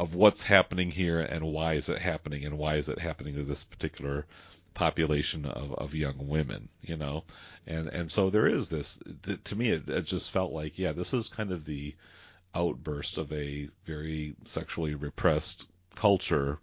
[0.01, 3.45] of what's happening here and why is it happening and why is it happening to
[3.45, 4.27] this particular
[4.73, 7.23] population of, of young women, you know,
[7.67, 10.93] and, and so there is this, th- to me, it, it just felt like, yeah,
[10.93, 11.95] this is kind of the
[12.55, 16.59] outburst of a very sexually repressed culture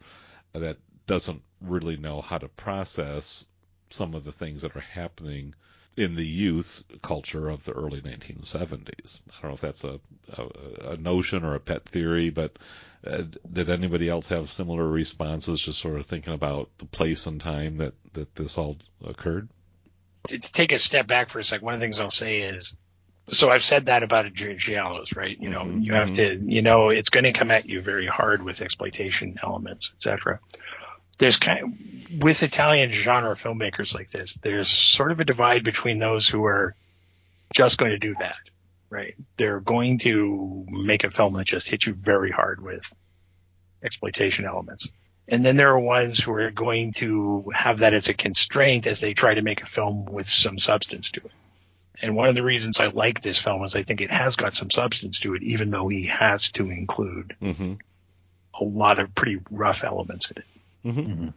[0.54, 0.78] that
[1.08, 3.46] doesn't really know how to process
[3.94, 5.54] some of the things that are happening
[5.98, 9.20] in the youth culture of the early 1970s.
[9.30, 10.00] I don't know if that's a,
[10.38, 12.58] a, a notion or a pet theory, but
[13.06, 17.42] uh, did anybody else have similar responses, just sort of thinking about the place and
[17.42, 19.50] time that, that this all occurred?
[20.28, 22.76] To, take a step back for a sec, one of the things I'll say is,
[23.30, 25.38] so I've said that about Gi- giallos, right?
[25.40, 26.16] You know, Mhm, you have mhm.
[26.16, 30.40] to, you know, it's going to come at you very hard with exploitation elements, etc.
[31.22, 36.00] There's kind of, with Italian genre filmmakers like this, there's sort of a divide between
[36.00, 36.76] those who are
[37.54, 38.36] just going to do that,
[38.90, 39.14] right?
[39.38, 42.92] They're going to make a film that just hits you very hard with
[43.84, 44.88] exploitation elements.
[45.28, 49.00] And then there are ones who are going to have that as a constraint as
[49.00, 51.32] they try to make a film with some substance to it.
[52.02, 54.56] And one of the reasons I like this film is I think it has got
[54.56, 57.74] some substance to it, even though he has to include Mm-hmm.
[58.60, 60.46] a lot of pretty rough elements in it.
[60.86, 61.00] Mm-hmm.
[61.02, 61.34] Mhm.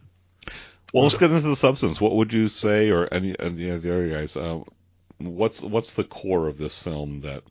[0.93, 1.99] Well, let's get into the substance.
[2.01, 4.61] What would you say, or any, any of the other guys, uh,
[5.19, 7.43] what's what's the core of this film that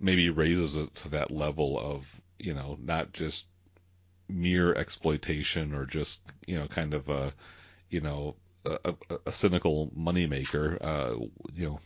[0.00, 3.46] maybe raises it to that level of you know not just
[4.28, 7.32] mere exploitation or just you know kind of a
[7.90, 10.78] you know a, a, a cynical moneymaker.
[10.80, 11.16] Uh,
[11.54, 11.80] you know,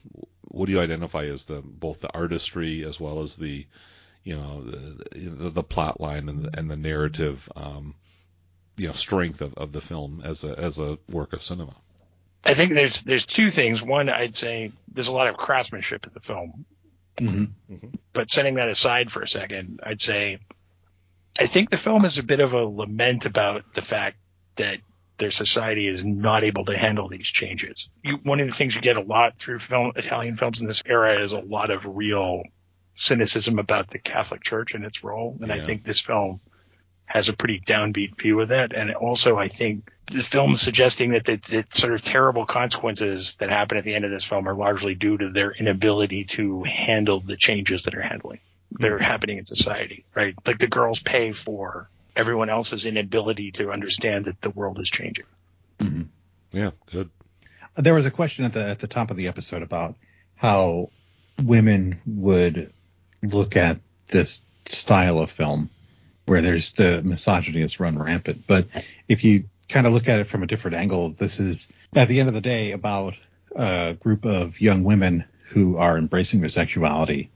[0.48, 3.66] what do you identify as the both the artistry as well as the
[4.24, 7.94] you know the the, the plot line and the, and the narrative um,
[8.76, 11.74] you know strength of, of the film as a as a work of cinema.
[12.44, 13.83] I think there's there's two things.
[13.83, 16.64] One, I'd say there's a lot of craftsmanship in the film.
[17.18, 17.88] Mm-hmm.
[18.14, 20.38] But setting that aside for a second, I'd say
[21.38, 24.16] I think the film is a bit of a lament about the fact
[24.56, 24.78] that
[25.18, 27.90] their society is not able to handle these changes.
[28.02, 30.83] You, one of the things you get a lot through film, Italian films in this
[30.87, 32.42] era is a lot of real
[32.94, 35.37] cynicism about the Catholic Church and its role.
[35.40, 36.40] And I think this film
[37.11, 38.73] has a pretty downbeat view of that.
[38.73, 43.35] And also, I think the film is suggesting that the, the sort of terrible consequences
[43.37, 46.62] that happen at the end of this film are largely due to their inability to
[46.62, 48.38] handle the changes that are handling
[48.79, 50.37] that are happening in society, right?
[50.46, 55.27] Like the girls pay for everyone else's inability to understand that the world is changing.
[55.81, 56.03] Mm-hmm.
[56.53, 57.11] Yeah, good.
[57.75, 59.96] There was a question at the at the top of the episode about
[60.37, 60.90] how
[61.42, 62.73] women would
[63.20, 65.70] look at this style of film
[66.31, 68.47] where there's the misogyny is run rampant.
[68.47, 68.69] But
[69.09, 72.21] if you kind of look at it from a different angle, this is at the
[72.21, 73.16] end of the day about
[73.57, 77.31] a group of young women who are embracing their sexuality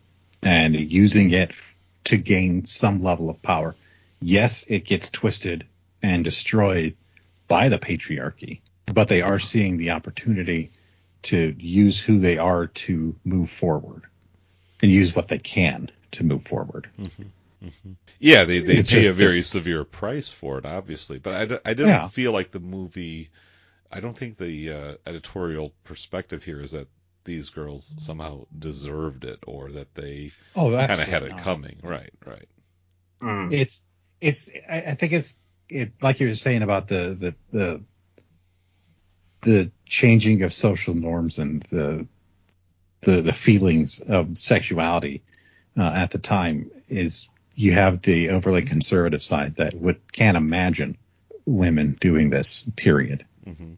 [0.44, 1.56] and using it
[2.04, 3.74] to gain some level of power.
[4.20, 5.66] Yes, it gets twisted
[6.00, 6.94] and destroyed
[7.48, 10.70] by the patriarchy, but they are seeing the opportunity
[11.22, 14.02] to use who they are to move forward
[14.80, 16.88] and use what they can to move forward.
[16.96, 17.24] Mm-hmm.
[18.18, 21.18] Yeah, they they It's pay a just very severe price for it, obviously.
[21.18, 22.08] But I, I didn't Yeah.
[22.08, 23.30] feel like the movie.
[23.90, 26.88] I don't think the uh, editorial perspective here is that
[27.24, 31.42] these girls somehow deserved it or that they Oh, kind of had it not.
[31.42, 31.78] coming.
[31.82, 32.48] Right, right.
[33.22, 33.52] Mm.
[33.52, 33.84] It's
[34.20, 37.82] it's I, I think it's it like you were saying about the the the
[39.42, 42.06] the changing of social norms and the
[43.02, 45.22] the the feelings of sexuality
[45.78, 50.96] uh, at the time is you have the overly conservative side that would can't imagine
[51.46, 53.24] women doing this period.
[53.44, 53.74] Hmm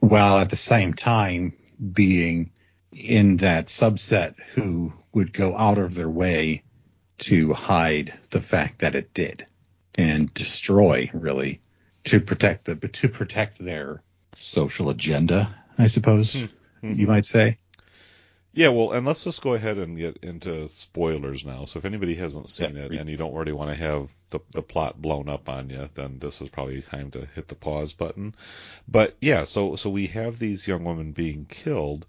[0.00, 1.52] while at the same time
[1.92, 2.50] being
[2.92, 6.62] in that subset who would go out of their way
[7.18, 9.46] to hide the fact that it did
[9.96, 11.60] and destroy really
[12.04, 16.46] to protect the to protect their social agenda i suppose
[16.80, 16.94] Hmm.
[16.94, 17.58] you might say
[18.52, 21.64] Yeah, well, and let's just go ahead and get into spoilers now.
[21.66, 24.40] So if anybody hasn't seen Yeah, it and you don't really want to have the
[24.50, 27.92] the plot blown up on you, then this is probably time to hit the pause
[27.92, 28.34] button.
[28.88, 32.06] But yeah, so so we have these young women being killed,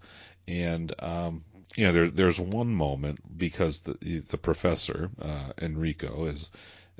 [0.47, 1.43] and um,
[1.75, 3.93] you know, there there's one moment because the
[4.29, 6.49] the professor uh, Enrico is.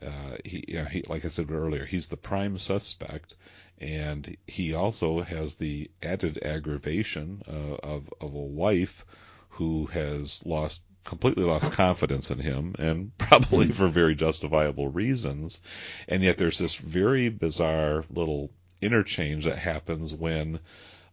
[0.01, 3.36] Uh, he, you know, he, like I said earlier, he's the prime suspect,
[3.80, 9.06] and he also has the added aggravation uh, of of a wife
[9.51, 15.61] who has lost completely lost confidence in him and probably for very justifiable reasons.
[16.07, 20.59] And yet there's this very bizarre little interchange that happens when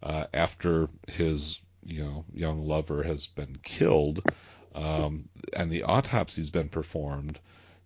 [0.03, 4.23] uh, after his you know young lover has been killed
[4.75, 7.39] um, and the autopsy's been performed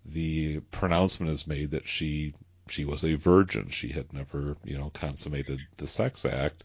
[0.04, 2.34] the pronouncement is made that she
[2.68, 3.68] she was a virgin.
[3.68, 6.64] She had never you know consummated the sex act.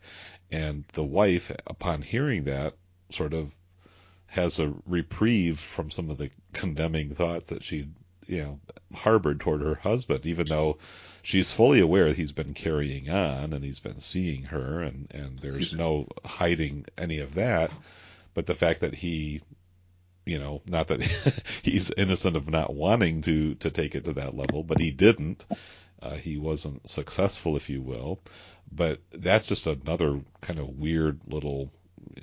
[0.51, 2.75] And the wife upon hearing that
[3.09, 3.53] sort of
[4.27, 7.87] has a reprieve from some of the condemning thoughts that she
[8.27, 8.59] you know
[8.93, 10.77] harbored toward her husband even though
[11.27, 15.73] she's fully aware he's been carrying on and he's been seeing her and and there's
[15.73, 17.69] no hiding any of that.
[18.33, 19.41] But the fact that he
[20.25, 21.01] you know not that
[21.63, 25.43] he's innocent of not wanting to to take it to that level but he didn't.
[26.01, 28.19] Uh, he wasn't successful if you will.
[28.71, 31.71] But that's just another kind of weird little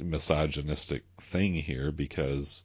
[0.01, 2.63] misogynistic thing here because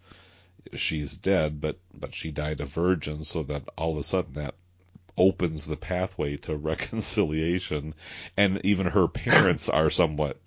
[0.73, 4.55] she's dead, but but she died a virgin, so that all of a sudden that
[5.17, 7.93] opens the pathway to reconciliation,
[8.37, 10.37] and even her parents are somewhat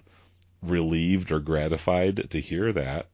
[0.63, 3.07] relieved or gratified to hear that.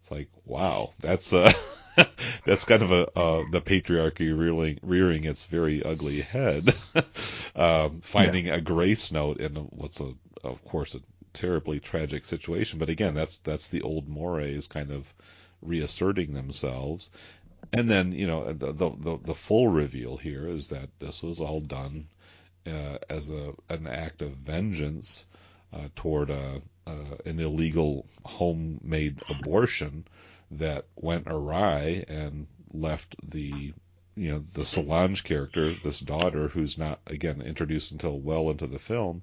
[0.00, 1.52] It's like, wow, that's uh
[2.44, 6.74] that's kind of a uh, the patriarchy rearing rearing its very ugly head,
[7.56, 11.00] um, finding a grace note in what's a of course a
[11.32, 12.78] terribly tragic situation.
[12.78, 15.12] But again, that's that's the old mores kind of
[15.62, 17.10] reasserting themselves.
[17.72, 21.60] And then you know the the the, full reveal here is that this was all
[21.60, 22.08] done
[22.66, 25.26] uh, as a an act of vengeance
[25.72, 30.04] uh, toward a, an illegal homemade abortion
[30.50, 33.72] that went awry and left the
[34.16, 38.78] you know the Solange character, this daughter who's not again introduced until well into the
[38.78, 39.22] film,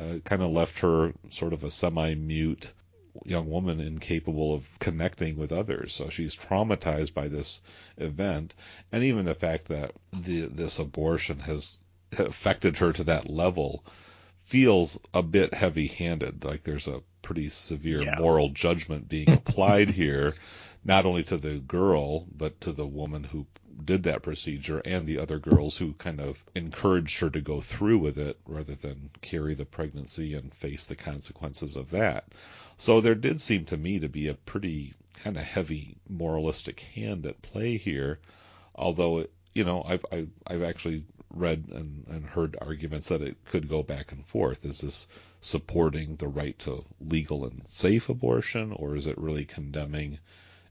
[0.00, 2.72] uh, kind of left her sort of a semi-mute
[3.24, 5.94] young woman incapable of connecting with others.
[5.94, 7.60] So she's traumatized by this
[7.96, 8.54] event,
[8.90, 11.78] and even the fact that the, this abortion has
[12.18, 13.84] affected her to that level
[14.46, 16.44] feels a bit heavy-handed.
[16.44, 18.16] Like there's a pretty severe Yeah.
[18.18, 20.34] moral judgment being applied here,
[20.84, 23.46] not only to the girl but to the woman who
[23.84, 27.98] did that procedure and the other girls who kind of encouraged her to go through
[27.98, 32.24] with it rather than carry the pregnancy and face the consequences of that.
[32.76, 37.26] So there did seem to me to be a pretty kind of heavy moralistic hand
[37.26, 38.18] at play here,
[38.74, 43.36] although it, you know I've I've, I've actually read and, and heard arguments that it
[43.44, 44.64] could go back and forth.
[44.64, 45.08] Is this
[45.40, 50.18] supporting the right to legal and safe abortion, or is it really condemning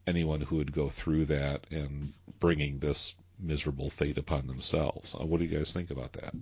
[0.08, 5.16] anyone who would go through that and bringing this miserable fate upon themselves?
[5.20, 6.34] Uh, what do you guys think about that?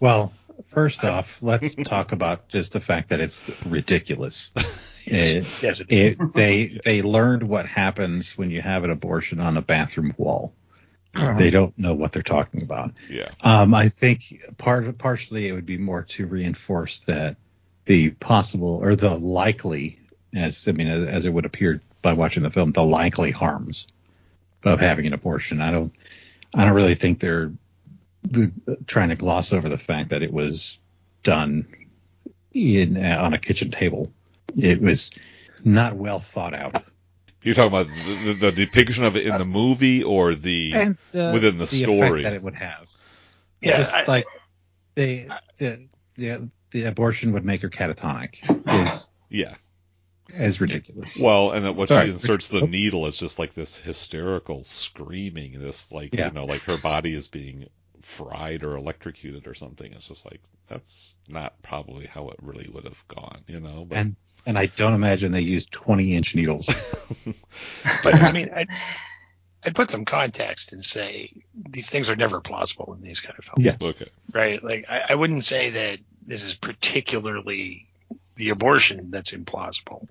[0.00, 0.32] Well,
[0.68, 4.50] first off, let's talk about just the fact that it's ridiculous.
[5.06, 9.58] It- Yes, it it, they they learned what happens when you have an abortion on
[9.58, 10.54] a bathroom wall.
[11.36, 12.92] They don't know what they're talking about.
[13.10, 13.28] Yeah.
[13.42, 14.22] Um, I think
[14.56, 17.36] part partially it would be more to reinforce that
[17.84, 19.98] the possible or the likely,
[20.34, 23.88] as I mean, as, as it would appear by watching the film, the likely harms
[24.62, 25.60] of having an abortion.
[25.60, 25.92] I don't,
[26.54, 27.52] I don't really think they're
[28.22, 28.52] the,
[28.86, 30.78] trying to gloss over the fact that it was
[31.24, 31.66] done
[32.52, 34.12] in on a kitchen table.
[34.56, 35.10] It was
[35.64, 36.84] not well thought out.
[37.42, 40.98] You're talking about the, the, the depiction of it in the movie or the and
[41.14, 42.22] uh, within the story.
[42.22, 42.88] that it would have.
[43.60, 44.26] Yeah, Just I- like
[44.94, 45.28] the,
[45.58, 48.38] the the the abortion would make her catatonic
[48.86, 49.54] is yeah.
[50.32, 51.18] As ridiculous.
[51.18, 52.06] Well, and then when Sorry.
[52.06, 52.66] she inserts the Oh.
[52.66, 55.60] needle, it's just like this hysterical screaming.
[55.60, 56.28] This like Yeah.
[56.28, 57.68] you know, like her body is being
[58.02, 59.92] fried or electrocuted or something.
[59.92, 63.84] It's just like that's not probably how it really would have gone, you know.
[63.88, 64.16] But and
[64.46, 66.68] and I don't imagine they used 20 inch needles.
[68.02, 68.68] But I mean, I'd,
[69.62, 73.44] I'd put some context and say these things are never plausible in these kind of
[73.44, 73.76] films, Yeah.
[73.80, 74.62] okay, right?
[74.62, 77.86] Like, I, I wouldn't say that this is particularly
[78.36, 80.06] the abortion that's implausible.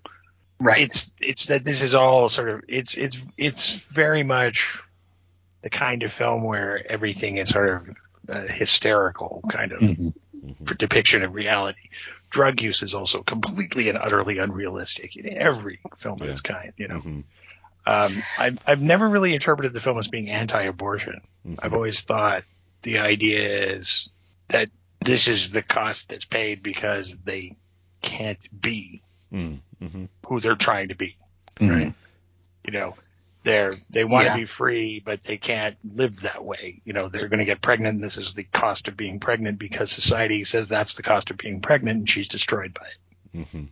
[0.60, 0.82] Right.
[0.82, 4.80] It's it's that this is all sort of it's it's it's very much
[5.62, 7.96] the kind of film where everything is sort of
[8.30, 10.14] a hysterical kind of Mhm.
[10.46, 10.78] Mhm.
[10.78, 11.90] depiction of reality.
[12.30, 16.32] Drug use is also completely and utterly unrealistic in every film of Yeah.
[16.32, 16.74] its kind.
[16.78, 17.24] You know, Mhm.
[17.86, 21.22] um, I've I've never really interpreted the film as being anti-abortion.
[21.46, 21.60] Mhm.
[21.62, 22.44] I've always thought
[22.84, 24.10] the idea is
[24.50, 24.70] that
[25.04, 27.56] this is the cost that's paid because they
[28.04, 29.02] can't be
[29.34, 30.10] Mm, mhm.
[30.28, 31.18] who they're trying to be.
[31.60, 31.70] Mhm.
[31.70, 31.94] Right.
[32.66, 32.96] You know,
[33.44, 34.34] they're they want Yeah.
[34.34, 36.82] to be free, but they can't live that way.
[36.86, 37.96] You know, they're going to get pregnant.
[37.96, 41.38] And this is the cost of being pregnant because society says that's the cost of
[41.38, 43.48] being pregnant, and she's destroyed by it.
[43.48, 43.64] hmm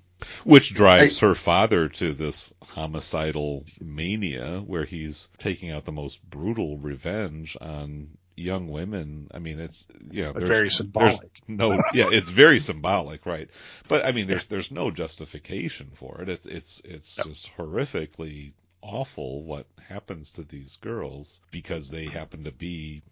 [0.43, 6.77] Which drives her father to this homicidal mania where he's taking out the most brutal
[6.77, 9.27] revenge on young women.
[9.33, 11.31] I mean, it's you know, very symbolic.
[11.47, 13.49] no, yeah, it's very symbolic, right?
[13.87, 16.29] But I mean, there's there's no justification for it.
[16.29, 17.23] It's it's it's No.
[17.23, 23.03] just horrifically awful what happens to these girls because they happen to be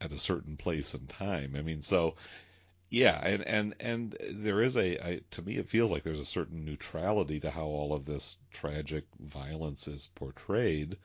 [0.00, 1.54] at a certain place and time.
[1.56, 2.14] I mean, so
[2.90, 6.26] yeah, and and and there is a I, to me it feels like there's a
[6.26, 10.96] certain neutrality to how all of this tragic violence is portrayed,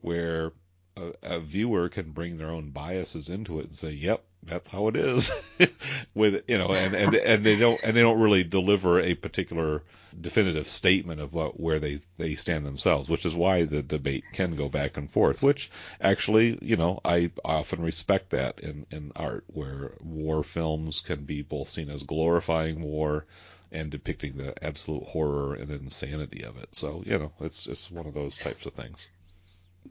[0.00, 0.52] where
[0.98, 4.88] a, a viewer can bring their own biases into it and say, "Yep, that's how
[4.88, 5.30] it is,"
[6.14, 9.82] with you know, and and and they don't and they don't really deliver a particular
[10.20, 14.56] definitive statement of what where they they stand themselves, which is why the debate can
[14.56, 15.42] go back and forth.
[15.42, 15.70] Which
[16.00, 21.42] actually, you know, I often respect that in in art, where war films can be
[21.42, 23.24] both seen as glorifying war
[23.70, 26.74] and depicting the absolute horror and insanity of it.
[26.74, 29.10] So you know, it's it's one of those types of things.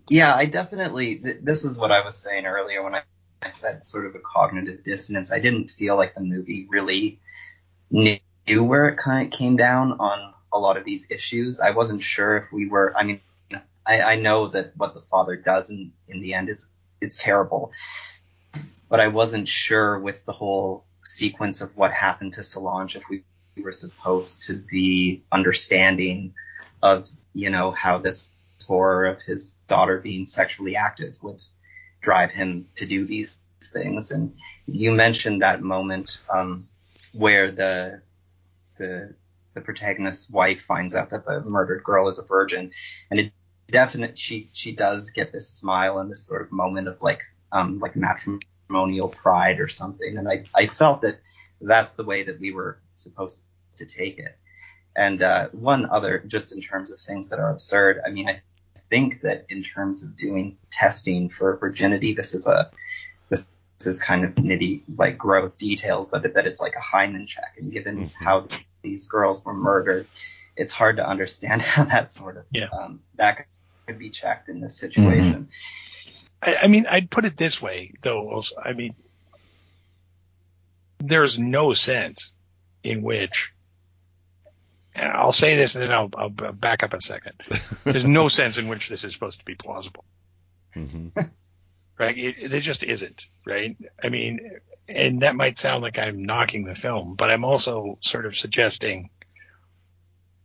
[0.10, 1.18] Yeah, I definitely.
[1.18, 3.04] Th- this is what I was saying earlier when I,
[3.42, 5.32] I said sort of a cognitive dissonance.
[5.32, 7.20] I didn't feel like the movie really
[7.90, 11.60] knew where it kind of came down on a lot of these issues.
[11.60, 12.94] I wasn't sure if we were.
[12.98, 13.22] I mean,
[13.86, 16.70] I, I know that what the father does in in the end is
[17.02, 17.72] it's terrible,
[18.90, 23.24] but I wasn't sure with the whole sequence of what happened to Solange if we
[23.62, 26.34] were supposed to be understanding
[26.82, 28.30] of you know how this
[28.68, 31.42] horror of his daughter being sexually active would
[32.02, 34.12] drive him to do these things.
[34.12, 36.68] And you mentioned that moment um,
[37.14, 38.02] where the
[38.78, 39.16] the
[39.54, 42.72] the protagonist's wife finds out that the murdered girl is a virgin,
[43.10, 43.32] and it
[43.72, 47.80] definitely she she does get this smile and this sort of moment of like um,
[47.80, 50.18] like matrimonial pride or something.
[50.18, 51.20] And I, I felt that
[51.62, 53.40] that's the way that we were supposed
[53.78, 54.38] to take it.
[54.96, 58.42] And uh, one other, just in terms of things that are absurd, I mean, I
[58.90, 62.72] think that in terms of doing testing for virginity, this is a
[63.30, 67.28] this, this is kind of nitty, like gross details, but that it's like a hymen
[67.28, 67.56] check.
[67.58, 68.24] And given mm-hmm.
[68.24, 68.48] how
[68.82, 70.08] these girls were murdered,
[70.56, 72.68] it's hard to understand how that sort of yeah.
[72.72, 73.46] um, that
[73.86, 75.50] could be checked in this situation.
[76.44, 76.50] Mm-hmm.
[76.50, 78.30] I, I mean, I'd put it this way, though.
[78.30, 78.94] Also, I mean,
[81.00, 82.32] there's no sense
[82.84, 83.54] in which
[84.98, 87.34] I'll say this and then I'll, I'll back up a second.
[87.84, 90.06] There's no sense in which this is supposed to be plausible.
[90.76, 91.20] Mm-hmm.
[92.00, 92.16] Right?
[92.16, 93.76] It, it just isn't, right?
[94.04, 98.28] I mean, and that might sound like I'm knocking the film, but I'm also sort
[98.28, 99.10] of suggesting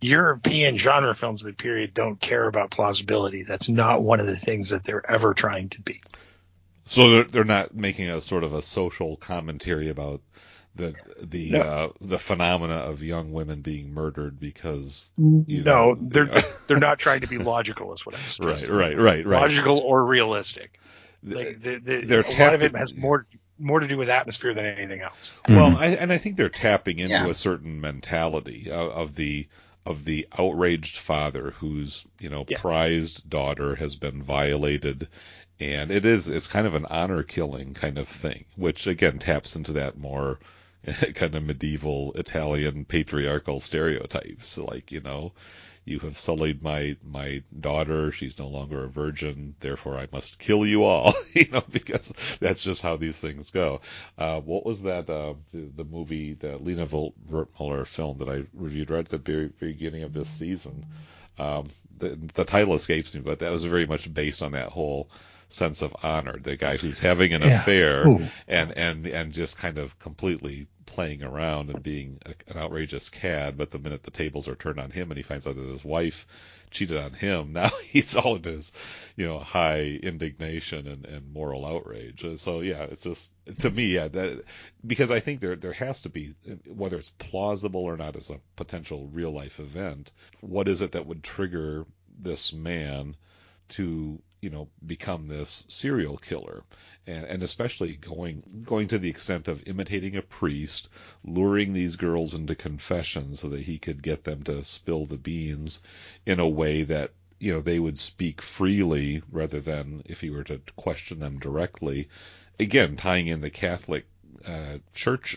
[0.01, 3.43] European genre films of the period don't care about plausibility.
[3.43, 6.01] That's not one of the things that they're ever trying to be.
[6.87, 10.21] So they're, they're not making a sort of a social commentary about
[10.75, 11.61] the the no.
[11.61, 16.43] uh, the phenomena of young women being murdered because you know, no they're you know.
[16.67, 18.49] they're not trying to be logical is what I'm saying.
[18.49, 19.43] Right, right, right, right.
[19.43, 20.79] Logical or realistic.
[21.23, 23.27] Like the, the, they're a tapping, lot of it has more
[23.59, 25.31] more to do with atmosphere than anything else.
[25.49, 25.77] Well, mm-hmm.
[25.77, 27.29] I, and I think they're tapping into yeah.
[27.29, 29.47] a certain mentality of, of, the
[29.87, 32.61] of the outraged father whose you know yes.
[32.61, 35.09] prized daughter has been violated
[35.61, 39.57] and it is it's kind of an honor killing kind of thing which again taps
[39.57, 40.39] into that more
[41.15, 44.59] kind of medieval Italian patriarchal stereotypes.
[44.59, 45.33] Like, you know,
[45.85, 50.65] you have sullied my my daughter she's no longer a virgin therefore i must kill
[50.65, 53.81] you all you know because that's just how these things go
[54.19, 58.91] uh, what was that uh, the, the, movie the Lina Wertmüller film that i reviewed
[58.91, 60.87] right at the very, very beginning of this season
[61.39, 61.67] um,
[61.99, 65.11] the, the title escapes me but that was very much based on that whole
[65.53, 66.39] sense of honor.
[66.39, 67.61] The guy who's having an yeah.
[67.61, 68.27] affair Ooh.
[68.49, 73.57] and and and just kind of completely playing around and being a, an outrageous cad.
[73.57, 75.85] But the minute the tables are turned on him and he finds out that his
[75.85, 76.27] wife
[76.71, 78.73] cheated on him, now he's all in his
[79.17, 82.25] you know high indignation and, and moral outrage.
[82.41, 84.45] So yeah, it's just to me yeah that
[84.87, 86.35] because I think there there has to be
[86.67, 90.13] whether it's plausible or not as a potential real life event.
[90.41, 91.87] What is it that would trigger
[92.19, 93.17] this man?
[93.69, 96.63] to you know become this serial killer
[97.07, 100.89] and, and especially going going to the extent of imitating a priest
[101.25, 105.81] luring these girls into confession so that he could get them to spill the beans
[106.27, 110.45] in a way that you know they would speak freely rather than if he were
[110.45, 112.09] to question them directly.
[112.61, 114.07] Again tying in the catholic
[114.47, 115.37] uh, church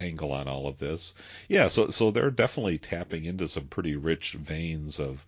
[0.00, 1.14] angle on all of this.
[1.48, 5.24] Yeah so so they're definitely tapping into some pretty rich veins of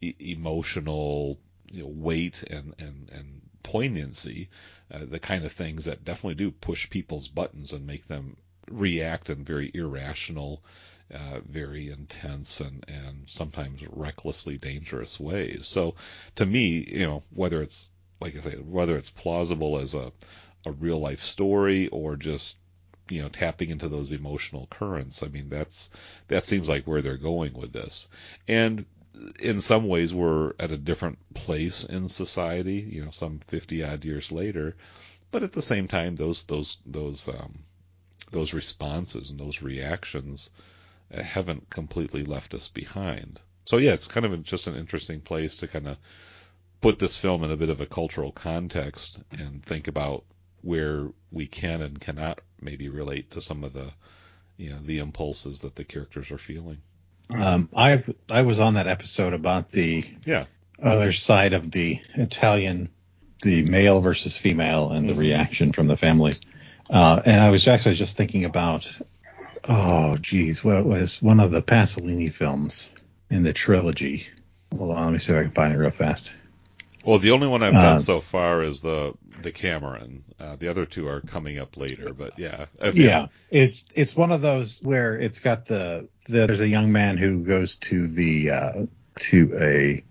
[0.00, 1.38] e- emotional
[1.70, 3.33] you know, weight and, and, and
[3.74, 4.48] poignancy,
[4.92, 8.36] uh, the kind of things that definitely do push people's buttons and make them
[8.70, 10.62] react in very irrational,
[11.12, 15.66] uh, very intense and, and sometimes recklessly dangerous ways.
[15.66, 15.96] So
[16.36, 17.88] to me, you know, whether it's,
[18.20, 20.12] like I say, whether it's plausible as a,
[20.64, 22.56] a real life story or just
[23.10, 25.90] you know tapping into those emotional currents i mean that's
[26.28, 28.08] that seems like where they're going with this
[28.48, 28.86] and
[29.38, 34.04] in some ways we're at a different place in society, you know, some 50 odd
[34.04, 34.76] years later,
[35.30, 37.60] but at the same time those those those um,
[38.30, 40.50] those responses and those reactions
[41.12, 43.40] uh, haven't completely left us behind.
[43.64, 45.96] So yeah, it's kind of just an interesting place to kind of
[46.80, 50.24] put this film in a bit of a cultural context and think about
[50.62, 53.92] where we can and cannot maybe relate to some of the
[54.56, 56.80] you know the impulses that the characters are feeling.
[57.30, 60.44] Um, I I was on that episode about the yeah
[60.82, 62.90] other side of the Italian,
[63.42, 65.20] the male versus female, and the mm-hmm.
[65.20, 66.40] reaction from the families.
[66.90, 68.86] Uh, and I was actually just thinking about,
[69.66, 72.90] oh, geez, what was one of the Pasolini films
[73.30, 74.28] in the trilogy?
[74.76, 76.34] Hold on, let me see if I can find it real fast.
[77.04, 80.24] Well, the only one I've done uh, so far is the Decameron.
[80.40, 82.66] Uh, the other two are coming up later, but yeah.
[82.94, 87.18] Yeah, it's it's one of those where it's got the, the there's a young man
[87.18, 88.72] who goes to the uh,
[89.20, 90.04] to a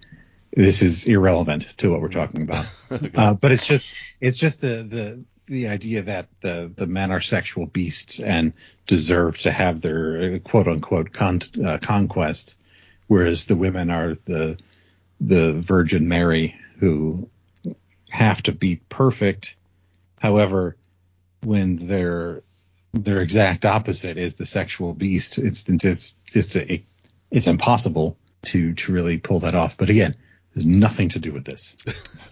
[0.56, 3.10] this is irrelevant to what we're talking about, okay.
[3.16, 7.22] uh, but it's just it's just the the the idea that the the men are
[7.22, 8.54] sexual beasts and
[8.86, 12.56] deserve to have their quote unquote con, uh, conquest,
[13.08, 14.60] whereas the women are the
[15.20, 17.30] the Virgin Mary who
[18.09, 19.55] have to be perfect.
[20.19, 20.78] However,
[21.43, 22.43] when their
[22.93, 26.84] their exact opposite is the sexual beast, it's just it's a,
[27.32, 29.78] it's impossible to to really pull that off.
[29.78, 30.15] But again,
[30.53, 31.76] there's nothing to do with this.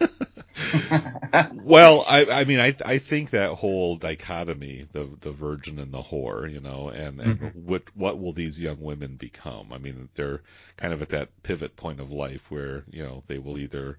[1.54, 6.02] well, I, I mean, I, I think that whole dichotomy, the, the virgin and the
[6.02, 7.66] whore, you know, and, and Mm-hmm.
[7.66, 9.72] what, what will these young women become?
[9.72, 10.42] I mean, they're
[10.76, 13.98] kind of at that pivot point of life where, you know, they will either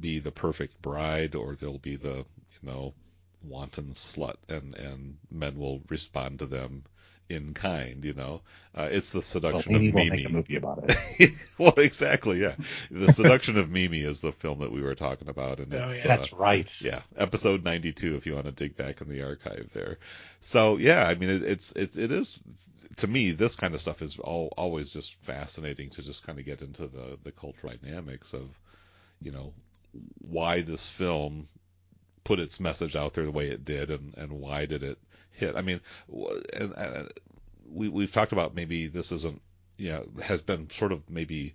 [0.00, 2.94] be the perfect bride or they'll be the, you know,
[3.42, 6.84] wanton slut and, and men will respond to them
[7.28, 8.42] in kind, you know.
[8.76, 10.10] Uh, it's the seduction maybe of Mimi.
[10.10, 11.30] make a movie about it.
[11.58, 12.54] well, exactly, yeah.
[12.90, 16.04] The seduction of Mimi is the film that we were talking about, and Oh, it's
[16.04, 16.12] yeah.
[16.12, 16.70] uh, That's right.
[16.80, 19.98] yeah, episode 92 if you want to dig back in the archive there.
[20.40, 22.38] So, yeah, I mean it, it's it, it is
[22.96, 26.44] to me this kind of stuff is all, always just fascinating to just kind of
[26.44, 28.48] get into the the cultural dynamics of
[29.20, 29.52] you know
[30.18, 31.48] why this film
[32.24, 34.98] put its message out there the way it did and and why did it
[35.32, 35.56] hit.
[35.56, 35.80] I mean,
[36.54, 37.08] and, and
[37.68, 39.40] we we've talked about maybe this isn't
[39.76, 41.54] yeah has been sort of maybe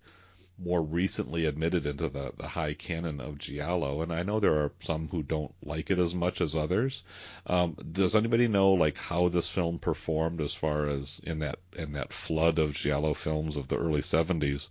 [0.60, 4.72] more recently admitted into the, the high canon of Giallo, and I know there are
[4.80, 7.04] some who don't like it as much as others.
[7.46, 11.94] Um, does anybody know like how this film performed as far as in that in
[11.94, 14.70] that flood of Giallo films of the early '70s?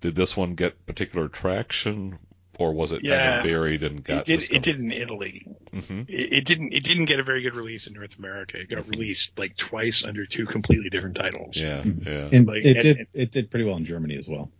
[0.00, 2.18] Did this one get particular traction,
[2.58, 3.38] or was it kind Yeah.
[3.38, 4.26] of buried and It got?
[4.26, 5.46] did, it did in Italy.
[5.72, 6.72] hmm It, it didn't.
[6.72, 8.58] It didn't get a very good release in North America.
[8.60, 11.56] It got released like twice under two completely different titles.
[11.56, 12.04] Yeah, Mhm.
[12.06, 12.28] yeah.
[12.38, 14.50] And Like, it and- did it did pretty well in Germany as well.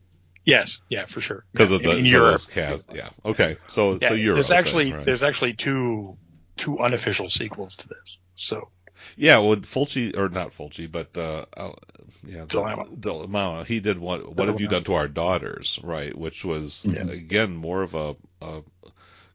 [0.45, 0.81] Yes.
[0.89, 1.45] Yeah, for sure.
[1.53, 2.41] Because Yeah, of the in, in Europe.
[2.51, 3.09] cast, yeah.
[3.25, 4.47] Okay, so Yeah, so Europe.
[4.47, 5.05] there's actually then, right.
[5.07, 6.17] there's actually two
[6.57, 8.19] two unofficial sequels to this.
[8.37, 8.71] So
[9.17, 11.73] Yeah, well, Fulci or not Fulci, but uh, uh
[12.25, 12.45] yeah.
[12.45, 13.65] Dallamano.
[13.65, 14.37] He did what?
[14.37, 15.81] What have you done to our daughters?
[15.83, 17.09] Right, which was Yeah.
[17.09, 18.63] again more of a, a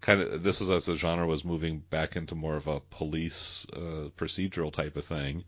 [0.02, 3.66] kind of this is as the genre was moving back into more of a police
[3.74, 5.44] uh, procedural type of thing,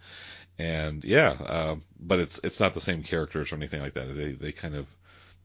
[0.57, 4.15] and yeah, um, but it's it's not the same characters or anything like that.
[4.15, 4.87] They they kind of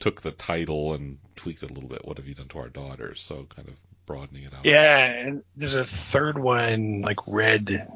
[0.00, 2.06] took the title and tweaked it a little bit.
[2.06, 3.20] What have you done to our daughters?
[3.20, 3.74] So kind of
[4.06, 4.64] broadening it out.
[4.64, 7.86] yeah, and there's a third one like Red.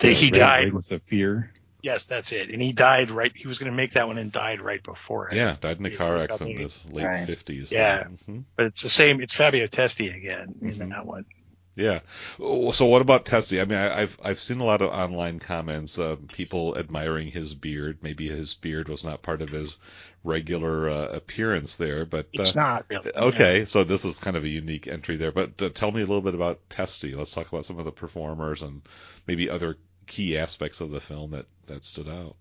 [0.00, 0.72] That he Red died.
[0.72, 1.52] Rings of Fear.
[1.82, 2.50] Yes, that's it.
[2.50, 3.32] And he died right.
[3.34, 5.34] He was going to make that one and died right before it.
[5.36, 6.62] Yeah, died in a Yeah, car accident in yeah.
[6.62, 7.26] his late Right.
[7.26, 7.72] fifties.
[7.72, 8.04] Yeah.
[8.26, 9.20] hmm But it's the same.
[9.22, 10.90] It's Fabio Testi again in Mhm.
[10.90, 11.24] that one.
[11.76, 12.00] Yeah.
[12.38, 13.60] Oh, So what about Testi?
[13.60, 17.54] I mean, I, I've I've seen a lot of online comments, uh, people admiring his
[17.54, 18.02] beard.
[18.02, 19.78] Maybe his beard was not part of his
[20.24, 23.10] regular uh, appearance there, but uh, It's not really.
[23.16, 23.64] okay.
[23.64, 25.32] So this is kind of a unique entry there.
[25.32, 27.14] But uh, tell me a little bit about Testi.
[27.16, 28.82] Let's talk about some of the performers and
[29.26, 29.78] maybe other
[30.10, 32.36] key aspects of the film that that stood out.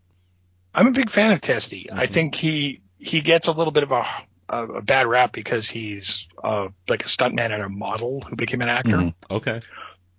[0.74, 1.88] I'm a big fan of Testi.
[1.92, 2.12] I Mhm.
[2.12, 4.06] think he he gets a little bit of a
[4.50, 8.62] a, a bad rap because he's uh, like a stuntman and a model who became
[8.62, 8.98] an actor.
[8.98, 9.14] Mhm.
[9.30, 9.62] Okay.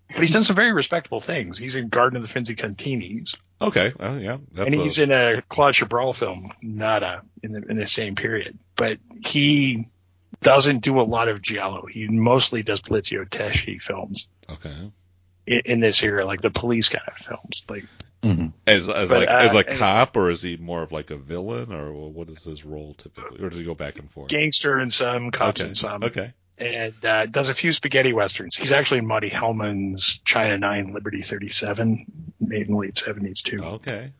[0.09, 1.59] But he's done some very respectable things.
[1.59, 3.93] He's in Garden of the Finzi Continis, Okay.
[3.99, 4.39] Well, yeah.
[4.53, 8.15] That's and a, he's in a Claude Chabrol film, Nada, in the in the same
[8.15, 8.59] period.
[8.77, 9.89] But he
[10.43, 11.87] doesn't do a lot of giallo.
[11.87, 14.91] He mostly does Poliziotteschi films okay.
[15.51, 17.63] In, in this era, like the police kind of films.
[17.69, 17.85] Like
[18.23, 18.53] Mhm.
[18.67, 21.17] As as But, like uh, as a cop, or is he more of like a
[21.17, 24.29] villain, or what is his role typically, or does he go back and forth?
[24.29, 25.71] gangster and some, cops okay.
[25.71, 26.05] in some.
[26.05, 26.33] Okay.
[26.59, 28.57] and uh, does a few spaghetti westerns.
[28.57, 32.05] He's actually in Monte Hellman's China Nine, Liberty Thirty Seven,
[32.39, 33.59] made in the late seventies too.
[33.63, 34.13] Okay.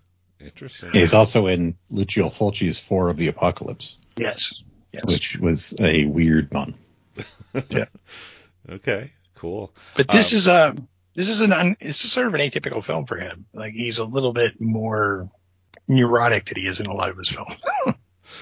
[0.43, 0.93] Interesting.
[0.95, 4.63] He's also in Lucio Fulci's Four of the Apocalypse, Yes,
[4.95, 5.05] yes.
[5.05, 6.75] which was a weird one.
[7.69, 7.85] yeah.
[8.67, 9.13] Okay.
[9.35, 9.75] Cool.
[9.97, 10.77] but this um, is a
[11.15, 13.47] this is an un, it's sort of an atypical film for him.
[13.53, 15.31] Like he's a little bit more
[15.89, 17.57] neurotic than he is in a lot of his films.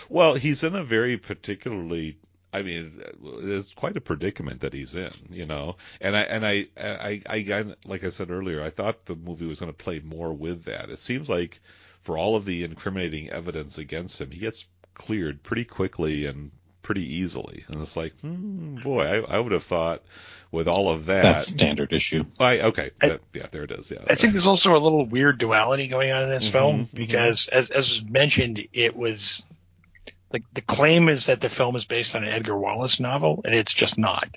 [0.08, 2.18] Well, he's in a very particularly.
[2.50, 3.02] I mean,
[3.42, 5.76] it's quite a predicament that he's in, you know.
[6.00, 9.46] And I and I I I, I like I said earlier, I thought the movie
[9.46, 10.88] was going to play more with that.
[10.88, 11.60] It seems like
[12.00, 17.16] for all of the incriminating evidence against him, he gets cleared pretty quickly and pretty
[17.16, 17.64] easily.
[17.68, 20.02] And it's like, hmm, boy, I, I would have thought
[20.51, 21.22] with all of that.
[21.22, 22.24] That's standard issue.
[22.38, 23.90] I, okay, I- that- yeah, there it is.
[23.90, 26.80] Yeah, I think there's also a little weird duality going on in this Mhm, film
[26.86, 26.94] mhm.
[26.94, 29.44] because, as as was mentioned, it was
[30.32, 33.55] like the claim is that the film is based on an Edgar Wallace novel, and
[33.55, 34.36] it's just not.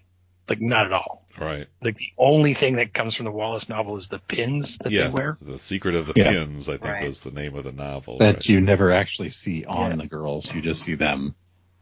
[0.50, 1.26] Like not at all.
[1.40, 1.68] right.
[1.82, 5.04] Like the only thing that comes from the Wallace novel is the pins that yeah,
[5.08, 5.38] they wear.
[5.42, 6.32] the secret of the Yeah.
[6.32, 7.06] pins, I think, Right.
[7.08, 8.18] was the name of the novel.
[8.18, 8.50] That right.
[8.50, 9.96] you never actually see on Yeah.
[9.98, 10.54] the girls.
[10.54, 11.36] You just see them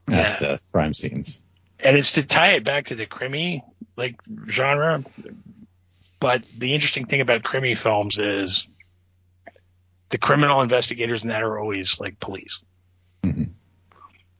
[0.08, 0.48] at Yeah.
[0.50, 1.40] the crime scenes.
[1.84, 3.62] And it's to tie it back to the krimi
[3.96, 4.16] like
[4.50, 5.04] genre.
[6.20, 8.68] But the interesting thing about krimi films is
[10.10, 12.62] the criminal investigators in that are always like police.
[13.24, 13.52] Mhm.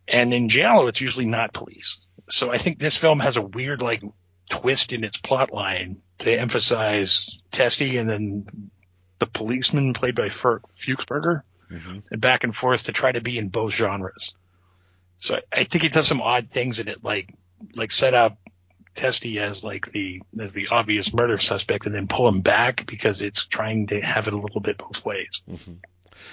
[0.08, 2.00] And in Giallo, it's usually not police.
[2.30, 4.04] So I think this film has a weird like
[4.50, 8.72] twist in its plot line to emphasize Testi and then
[9.20, 12.04] the policeman played by Fer- Fuchsberger Mhm.
[12.12, 14.34] and back and forth to try to be in both genres.
[15.20, 17.34] So I- I think it does some odd things in it, like
[17.76, 18.38] like set up
[18.96, 23.22] Testi as like the as the obvious murder suspect and then pull him back because
[23.22, 25.42] it's trying to have it a little bit both ways.
[25.48, 25.74] hmm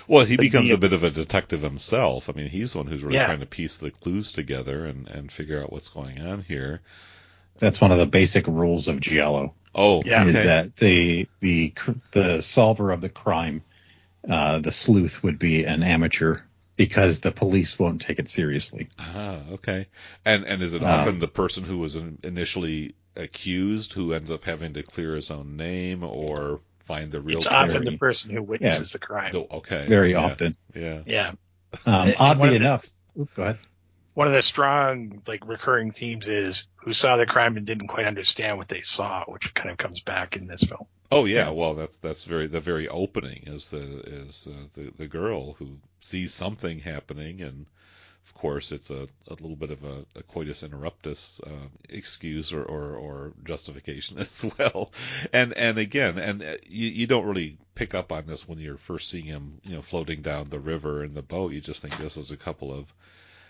[0.09, 2.29] Well, he But becomes the- a bit of a detective himself.
[2.29, 3.27] I mean, he's the one who's really Yeah.
[3.27, 6.81] trying to piece the clues together and, and figure out what's going on here.
[7.59, 9.55] That's one of the basic rules of Giallo.
[9.75, 10.25] Oh, Yeah.
[10.25, 10.47] Is okay.
[10.47, 13.63] that the the cr- the solver of the crime,
[14.29, 16.41] uh, the sleuth would be an amateur
[16.77, 18.89] because the police won't take it seriously.
[18.99, 19.87] Ah, okay.
[20.25, 24.43] And and is it Um, often the person who was initially accused who ends up
[24.45, 27.57] having to clear his own name or find the real It's killer?
[27.57, 29.33] often the person who witnesses the crime.
[29.35, 29.87] Oh, okay.
[29.89, 30.57] Very yeah, often.
[30.75, 31.03] Yeah.
[31.07, 31.33] Yeah.
[31.85, 32.87] Um, oddly of the- enough,
[33.19, 33.59] oop, go ahead.
[34.17, 38.07] One of the strong like recurring themes is who saw the crime and didn't quite
[38.07, 40.87] understand what they saw, which kind of comes back in this film.
[41.13, 45.07] Oh yeah, well that's that's very the very opening is the is uh, the the
[45.07, 47.67] girl who sees something happening and
[48.25, 52.63] of course it's a, a little bit of a, a coitus interruptus uh, excuse or,
[52.63, 54.93] or or justification as well.
[55.31, 58.79] And and again and uh, you you don't really pick up on this when you're
[58.79, 61.53] first seeing him you know floating down the river in the boat.
[61.53, 62.87] You just think this is a couple of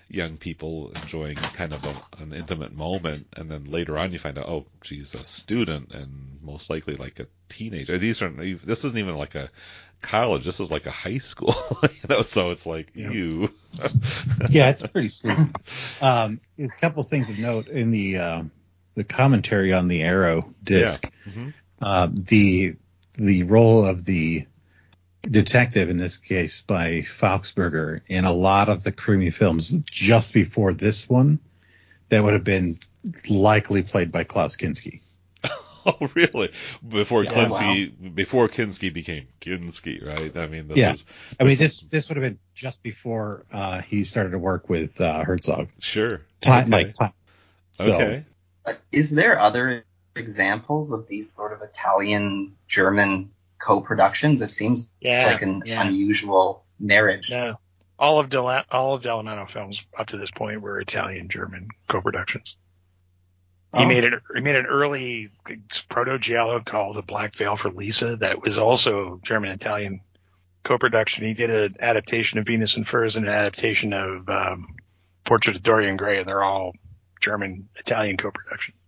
[0.09, 4.39] young people enjoying kind of a, an intimate moment, and then later on you find
[4.39, 7.99] out, oh, she's a student and most likely like a teenager.
[7.99, 8.39] These aren't.
[8.67, 9.51] this isn't even like a
[10.03, 10.45] college.
[10.45, 12.23] This is like a high school, you know.
[12.23, 13.11] So it's like Yeah.
[13.11, 13.53] you.
[14.49, 15.51] Yeah, it's pretty sleazy.
[16.01, 18.43] Um, a couple things of note in the uh,
[18.95, 21.11] the commentary on the Arrow disc.
[21.29, 21.53] Mhm.
[21.81, 22.77] Uh, the
[23.15, 24.47] the role of the
[25.31, 30.73] detective in this case by Fuchsberger in a lot of the krimi films just before
[30.75, 31.39] this one
[32.09, 32.79] that would have been
[33.29, 35.01] likely played by Klaus Kinski.
[35.89, 36.51] Oh, really?
[36.89, 40.37] Before Yeah, Kinski, before Kinski became Kinski, right?
[40.37, 40.91] I mean, this Yeah.
[40.91, 41.07] is
[41.39, 45.01] I mean, this this would have been just before uh, he started to work with
[45.01, 45.69] uh, Herzog.
[45.79, 46.23] sure.
[46.41, 46.87] Time Okay.
[46.87, 47.13] like time.
[47.71, 48.25] So, okay.
[48.67, 49.85] Uh, Is there other
[50.17, 54.43] examples of these sort of Italian German co-productions?
[54.43, 55.27] It seems Yeah.
[55.27, 55.87] like an yeah.
[55.87, 57.31] unusual marriage.
[57.31, 57.59] No.
[57.99, 62.57] All of Del- all of Dallamano films up to this point were Italian German co-productions.
[63.77, 63.89] He Oh.
[63.89, 64.13] made it.
[64.35, 65.31] He made an early
[65.89, 70.01] proto giallo called "The Black Veil for Lisa" that was also German Italian
[70.63, 71.27] co-production.
[71.27, 74.77] He did an adaptation of Venus in Furs and an adaptation of um,
[75.25, 76.73] Portrait of Dorian Gray, and they're all
[77.21, 78.86] German Italian co-productions.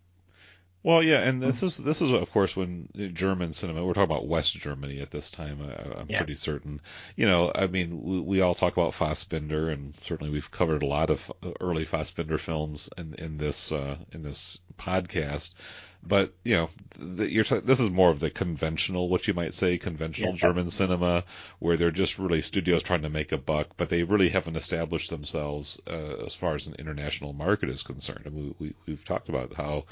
[0.89, 3.85] Well, yeah, and this is this is of course when German cinema.
[3.85, 5.59] We're talking about West Germany at this time.
[5.61, 6.17] I, I'm Yeah.
[6.17, 6.81] pretty certain.
[7.15, 10.87] You know, I mean, we, we all talk about Fassbinder, and certainly we've covered a
[10.87, 11.31] lot of
[11.61, 15.53] early Fassbinder films in in this uh, in this podcast.
[16.03, 19.53] But you know, the, you're t- this is more of the conventional, what you might
[19.53, 20.39] say, conventional Yeah.
[20.39, 21.25] German cinema,
[21.59, 25.11] where they're just really studios trying to make a buck, but they really haven't established
[25.11, 28.23] themselves uh, as far as an international market is concerned.
[28.25, 29.85] And we, we we've talked about how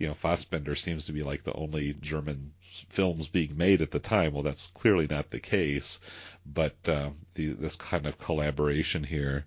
[0.00, 2.52] you know, Fassbinder seems to be like the only German
[2.88, 4.32] films being made at the time.
[4.32, 6.00] Well, that's clearly not the case,
[6.46, 9.44] but uh, the, this kind of collaboration here,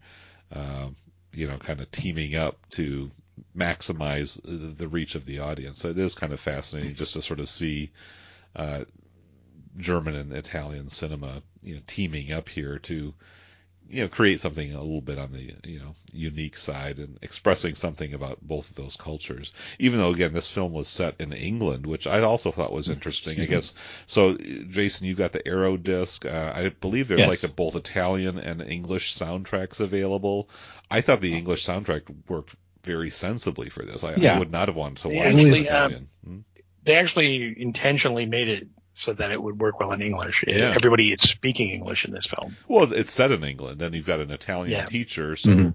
[0.52, 0.90] uh,
[1.34, 3.10] you know, kind of teaming up to
[3.58, 5.80] maximize the reach of the audience.
[5.80, 7.90] So it is kind of fascinating just to sort of see
[8.56, 8.86] uh,
[9.78, 13.16] German and Italian cinema, you know, teaming up here to
[13.94, 17.76] you know create something a little bit on the you know unique side and expressing
[17.76, 19.54] something about both of those cultures.
[19.80, 23.40] Even though again this film was set in england which i also thought was interesting
[23.40, 23.76] i guess.
[24.08, 26.26] So jason you got the arrow disc.
[26.26, 27.44] Uh, i believe there's Yes.
[27.44, 30.50] like a, both italian and english soundtracks available.
[30.90, 34.04] I thought the english soundtrack worked very sensibly for this.
[34.04, 36.40] I, I would not have wanted to watch actually, the um, italian Hmm?
[36.86, 40.44] They actually intentionally made it so that it would work well in English.
[40.48, 40.74] Yeah.
[40.76, 42.56] Everybody is speaking English in this film.
[42.68, 44.86] well it's set in england and you've got an italian Yeah.
[44.86, 45.74] teacher so Mhm.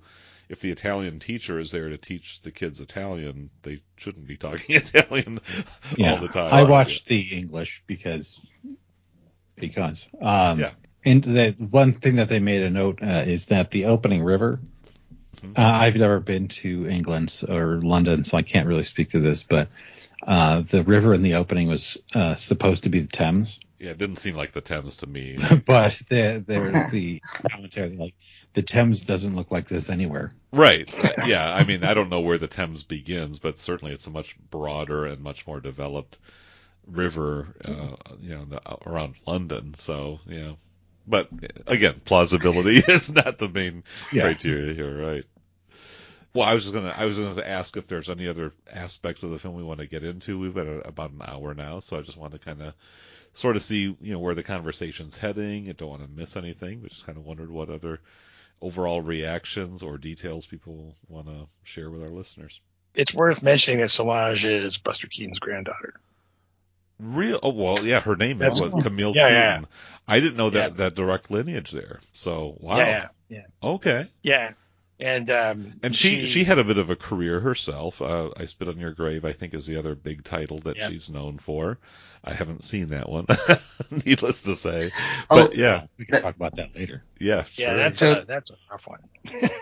[0.48, 4.76] if the Italian teacher is there to teach the kids Italian, they shouldn't be talking
[4.82, 5.40] Italian
[5.98, 6.12] Yeah.
[6.14, 6.54] all the time.
[6.54, 8.40] I watched the English because
[9.56, 10.70] because um Yeah.
[11.04, 14.60] and the one thing that they made a note uh, is that the opening river
[15.42, 15.58] Mhm.
[15.58, 19.42] uh, I've never been to England or London so I can't really speak to this
[19.42, 19.68] but
[20.26, 23.98] uh the river in the opening was uh supposed to be the Thames Yeah, it
[23.98, 25.36] didn't seem like the Thames to me.
[25.66, 28.14] but the the the commentary like
[28.54, 30.92] the Thames doesn't look like this anywhere right.
[31.26, 31.52] Yeah.
[31.52, 35.04] I mean, I don't know where the Thames begins, but certainly it's a much broader
[35.06, 36.18] and much more developed
[36.86, 39.74] river, uh, you know, the, around London.
[39.74, 40.52] So, yeah.
[41.06, 41.28] But
[41.66, 44.22] again, plausibility is not the main Yeah.
[44.22, 45.24] criteria here, right?
[46.38, 49.30] Well, I was just gonna, I was gonna ask if there's any other aspects of
[49.30, 50.38] the film we want to get into.
[50.38, 52.74] We've got about an hour now, so I just want to kind of
[53.32, 55.68] sort of see, you know, where the conversation's heading.
[55.68, 58.00] I don't want to miss anything, but just kind of wondered what other
[58.62, 62.60] overall reactions or details people want to share with our listeners.
[62.94, 65.94] it's worth mentioning that Solange is Buster Keaton's granddaughter.
[67.00, 67.38] Real?
[67.42, 68.00] Oh well, yeah.
[68.00, 68.48] Her name Yeah.
[68.50, 69.62] was Camille Yeah, Keaton.
[69.62, 69.66] yeah.
[70.08, 70.76] I didn't know that Yeah.
[70.78, 72.00] that direct lineage there.
[72.12, 72.76] So wow.
[72.78, 74.08] Yeah, yeah, Okay.
[74.22, 74.52] yeah.
[75.00, 78.02] And um, And she, she had a bit of a career herself.
[78.02, 80.88] Uh, I Spit on Your Grave, I think, is the other big title that Yeah.
[80.88, 81.78] she's known for.
[82.24, 83.26] I haven't seen that one,
[84.04, 84.90] needless to say.
[85.30, 87.04] Oh, But yeah, We can talk about that later.
[87.20, 87.76] yeah, yeah, sure.
[87.76, 88.98] that's So- a that's a rough one.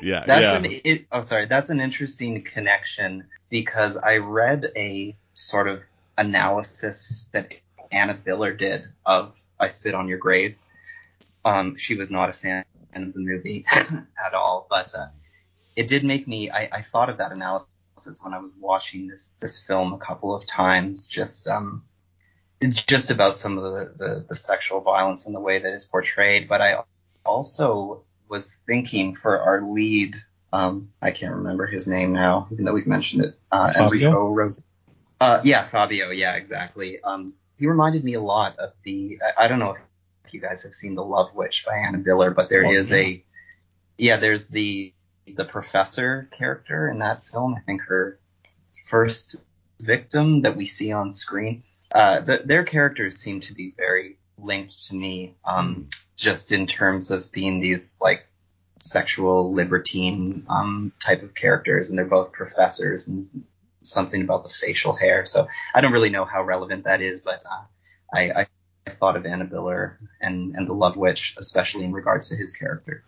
[0.00, 0.56] yeah, That's yeah.
[0.56, 5.82] an it, oh sorry, that's an interesting connection because I read a sort of
[6.16, 7.52] analysis that
[7.92, 10.56] Anna Biller did of I Spit on Your Grave.
[11.44, 12.64] Um, she was not a fan
[12.94, 15.08] of the movie at all, but uh,
[15.76, 16.50] it did make me.
[16.50, 17.68] I, I thought of that analysis
[18.22, 21.06] when I was watching this this film a couple of times.
[21.06, 21.84] Just um,
[22.72, 26.48] just about some of the, the, the sexual violence and the way that it's portrayed,
[26.48, 26.78] but I
[27.24, 30.16] also was thinking for our lead,
[30.52, 34.08] um, I can't remember his name now, even though we've mentioned it, uh, Fabio?
[34.08, 34.64] Enrico Rose.
[35.20, 36.10] Uh, yeah, Fabio.
[36.10, 37.00] Yeah, exactly.
[37.02, 39.20] Um, he reminded me a lot of the.
[39.22, 39.76] I, I don't know
[40.24, 42.90] if you guys have seen The Love Witch by Anna Biller, but there Oh, is
[42.90, 42.96] yeah.
[42.98, 43.24] a.
[43.98, 44.92] Yeah, there's the
[45.26, 47.54] the professor character in that film.
[47.54, 48.18] I think her
[48.86, 49.36] first
[49.80, 51.62] victim that we see on screen.
[51.92, 57.10] Uh, the, their characters seem to be very linked to me, um, just in terms
[57.10, 58.26] of being these like
[58.80, 63.28] sexual libertine um, type of characters, and they're both professors and
[63.80, 65.26] something about the facial hair.
[65.26, 67.64] So I don't really know how relevant that is, but uh,
[68.12, 68.46] I, I,
[68.88, 73.02] thought of Anna Biller and and the Love Witch, especially in regards to his character.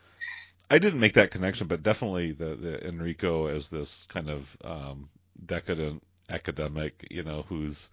[0.71, 5.09] I didn't make that connection, but definitely the, the Enrico as this kind of um,
[5.45, 7.91] decadent academic, you know, who's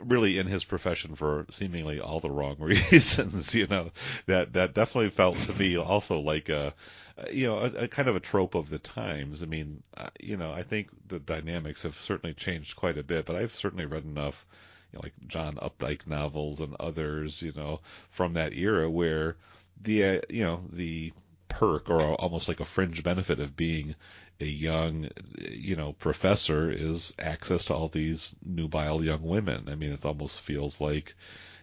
[0.00, 3.90] really in his profession for seemingly all the wrong reasons, you know,
[4.26, 6.74] that that definitely felt to me also like a,
[7.32, 9.42] you know, a, a kind of a trope of the times.
[9.42, 13.26] I mean, uh, you know, I think the dynamics have certainly changed quite a bit,
[13.26, 14.46] but I've certainly read enough,
[14.92, 19.36] you know, like John Updike novels and others, you know, from that era where
[19.80, 21.12] the, uh, you know, the
[21.48, 23.94] perk or almost like a fringe benefit of being
[24.40, 25.08] a young,
[25.50, 29.68] you know, professor is access to all these nubile young women.
[29.68, 31.14] I mean, it almost feels like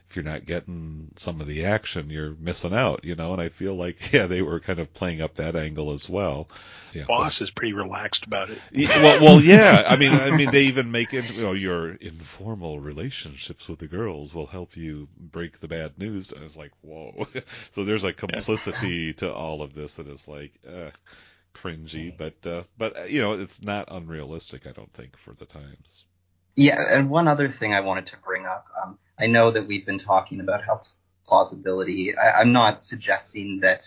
[0.09, 3.49] if you're not getting some of the action, you're missing out, you know, and I
[3.49, 6.47] feel like, yeah, they were kind of playing up that angle as well.
[6.95, 7.03] Yeah.
[7.07, 8.57] Boss is pretty relaxed about it.
[8.71, 9.83] Yeah, well, well, yeah.
[9.85, 11.35] I mean, I mean, they even make it.
[11.35, 16.31] You know, your informal relationships with the girls will help you break the bad news.
[16.31, 17.27] And it's like, whoa.
[17.71, 20.91] So there's a complicity to all of this that is like uh,
[21.53, 24.65] cringy, but uh, but uh, you know, it's not unrealistic.
[24.65, 26.05] I don't think for the times.
[26.55, 28.67] Yeah, and one other thing I wanted to bring up.
[28.81, 30.81] Um, I know that we've been talking about how
[31.27, 32.17] plausibility.
[32.17, 33.83] I, I'm not suggesting that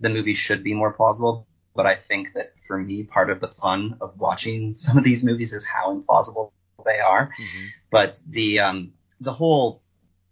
[0.00, 3.48] the movie should be more plausible, but I think that for me, part of the
[3.48, 6.52] fun of watching some of these movies is how implausible
[6.84, 7.30] they are.
[7.90, 9.82] But the um, the whole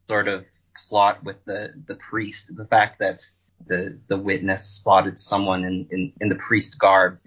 [0.08, 0.44] sort of
[0.88, 3.24] plot with the the priest, the fact that
[3.66, 7.18] the the witness spotted someone in in, in the priest garb,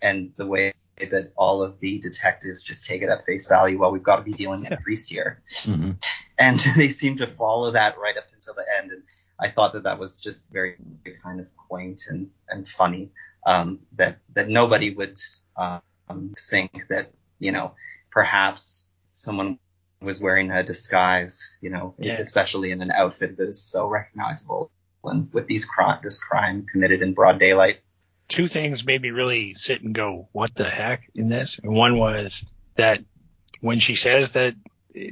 [0.00, 3.78] and the way that all of the detectives just take it at face value.
[3.78, 5.92] Well, we've got to be dealing with a priest here, Mm-hmm.
[6.38, 8.90] And they seem to follow that right up until the end.
[8.92, 9.02] And
[9.38, 10.76] I thought that that was just very
[11.22, 13.10] kind of quaint and and funny.
[13.46, 15.18] Um, that that nobody would
[15.56, 17.74] um, think that you know
[18.10, 19.58] perhaps someone
[20.00, 22.18] was wearing a disguise, you know, Yeah.
[22.18, 24.70] especially in an outfit that is so recognizable.
[25.04, 27.78] And with these crime, this crime committed in broad daylight.
[28.28, 31.58] Two things made me really sit and go, "What the heck?" in this.
[31.58, 32.44] And one was
[32.76, 33.00] that
[33.60, 34.54] when she says that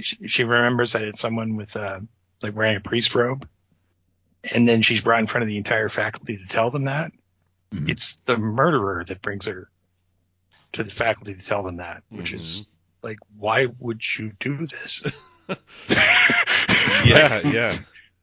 [0.00, 2.00] she, she remembers that it's someone with uh,
[2.42, 3.48] like wearing a priest robe,
[4.52, 7.12] and then she's brought in front of the entire faculty to tell them that.
[7.72, 7.88] Mhm.
[7.88, 9.70] It's the murderer that brings her
[10.72, 12.66] to the faculty to tell them that, which is
[13.02, 15.02] like, why would you do this?
[17.04, 17.78] Yeah, yeah.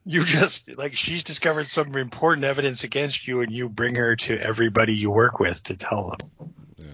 [0.06, 4.34] you just like she's discovered some important evidence against you and you bring her to
[4.40, 6.86] everybody you work with to tell them yeah.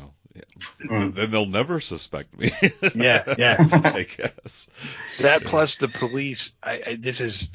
[0.86, 1.14] Mm.
[1.16, 2.52] Then they'll never suspect me.
[2.96, 3.56] Yeah, yeah.
[3.60, 4.70] I guess.
[5.22, 7.50] that plus the police I, I this is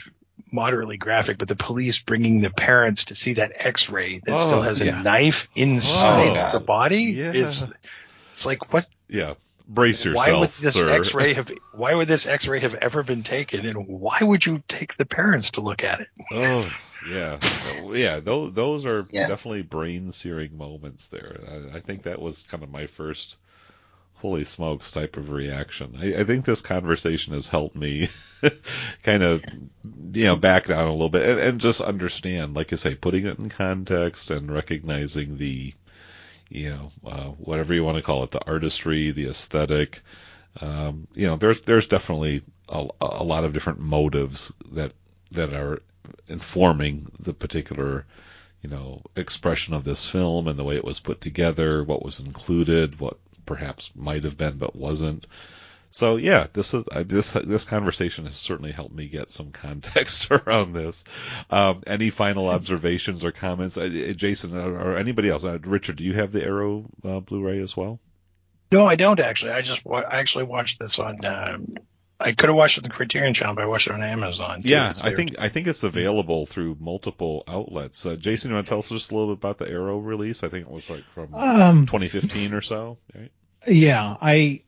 [0.52, 4.62] moderately graphic but the police bringing the parents to see that x-ray that Oh, still
[4.62, 7.32] has a knife inside Oh, the body yeah.
[7.34, 7.64] it's
[8.30, 9.34] it's like what Yeah.
[9.68, 10.90] Brace why would this sir.
[10.90, 14.96] x-ray have why would this x-ray have ever been taken and why would you take
[14.96, 16.64] the parents to look at it Oh,
[17.06, 17.38] yeah,
[17.90, 18.20] yeah.
[18.20, 19.28] Those those are Yeah.
[19.28, 21.06] definitely brain searing moments.
[21.08, 23.36] There, I, I think that was kind of my first
[24.14, 25.94] holy smokes type of reaction.
[26.00, 28.08] I, I think this conversation has helped me
[29.02, 29.44] kind of
[30.12, 33.26] you know back down a little bit and, and just understand, like I say, putting
[33.26, 35.72] it in context and recognizing the
[36.48, 40.00] you know, uh, whatever you want to call it, the artistry, the aesthetic.
[40.60, 44.92] Um, you know, there's there's definitely a, a lot of different motives that
[45.32, 45.82] that are
[46.28, 48.06] informing the particular
[48.62, 52.20] you know expression of this film and the way it was put together, what was
[52.20, 55.26] included, what perhaps might have been but wasn't.
[55.90, 60.30] So yeah, this is uh, this this conversation has certainly helped me get some context
[60.30, 61.04] around this.
[61.50, 65.44] Um, any final observations or comments, uh, Jason or, anybody else?
[65.44, 68.00] Uh, Richard, do you have the Arrow uh, Blu-ray as well?
[68.70, 69.52] No, I don't actually.
[69.52, 71.24] I just I actually watched this on.
[71.24, 71.64] Um,
[72.20, 74.60] I could have watched it on the Criterion Channel, but I watched it on Amazon.
[74.60, 74.68] too.
[74.68, 78.04] Yeah, I think I think it's available through multiple outlets.
[78.04, 80.42] Uh, Jason, you want to tell us just a little bit about the Arrow release?
[80.42, 82.98] I think it was like from Um, 2015 or so.
[83.14, 83.30] Right?
[83.66, 84.62] yeah, I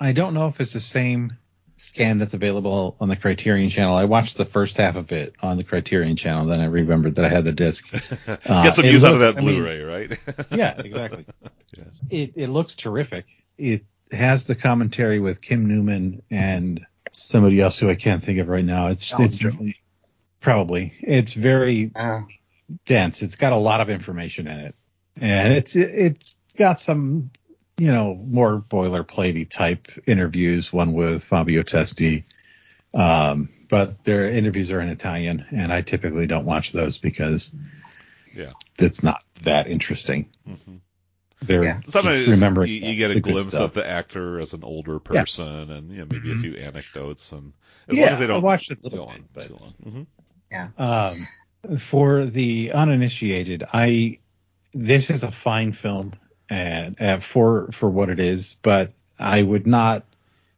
[0.00, 1.36] I don't know if it's the same
[1.78, 3.94] scan that's available on the Criterion channel.
[3.94, 7.24] I watched the first half of it on the Criterion channel, then I remembered that
[7.24, 7.92] I had the disc.
[8.28, 10.18] Uh, Get some it use out of that I Blu-ray, right?
[10.50, 11.26] yeah, exactly.
[11.76, 12.00] Yes.
[12.10, 13.26] It it looks terrific.
[13.58, 18.48] It has the commentary with Kim Newman and somebody else who I can't think of
[18.48, 18.88] right now.
[18.88, 19.74] It's Alan it's Jones.
[20.40, 22.22] probably it's very Uh,
[22.84, 23.22] dense.
[23.22, 24.74] It's got a lot of information in it,
[25.20, 27.30] and it's it's got some
[27.78, 30.72] you know more boilerplatey type interviews.
[30.72, 32.24] One with Fabio Testi,
[32.94, 37.52] um, but their interviews are in Italian, and I typically don't watch those because
[38.34, 38.52] Yeah.
[38.78, 40.30] it's not that interesting.
[40.48, 40.80] Mhm.
[41.42, 41.74] They're Yeah.
[41.74, 45.70] just Sometimes remembering you, you get a glimpse of the actor as an older person,
[45.70, 46.40] and you know maybe a Mhm.
[46.40, 47.52] few anecdotes, and
[47.88, 49.58] as yeah, long as they don't watched it a go little on bit, but too
[49.60, 49.74] long.
[49.84, 50.02] hmm
[50.78, 54.18] Um, for the uninitiated, I
[54.72, 56.12] this is a fine film
[56.48, 60.04] and uh, for for what it is, but I would not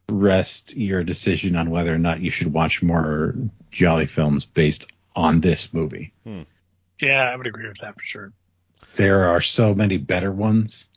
[0.09, 3.35] rest your decision on whether or not you should watch more
[3.71, 6.13] Giallo films based on this movie.
[7.01, 8.33] Yeah, I would agree with that for sure.
[8.95, 10.89] There are so many better ones,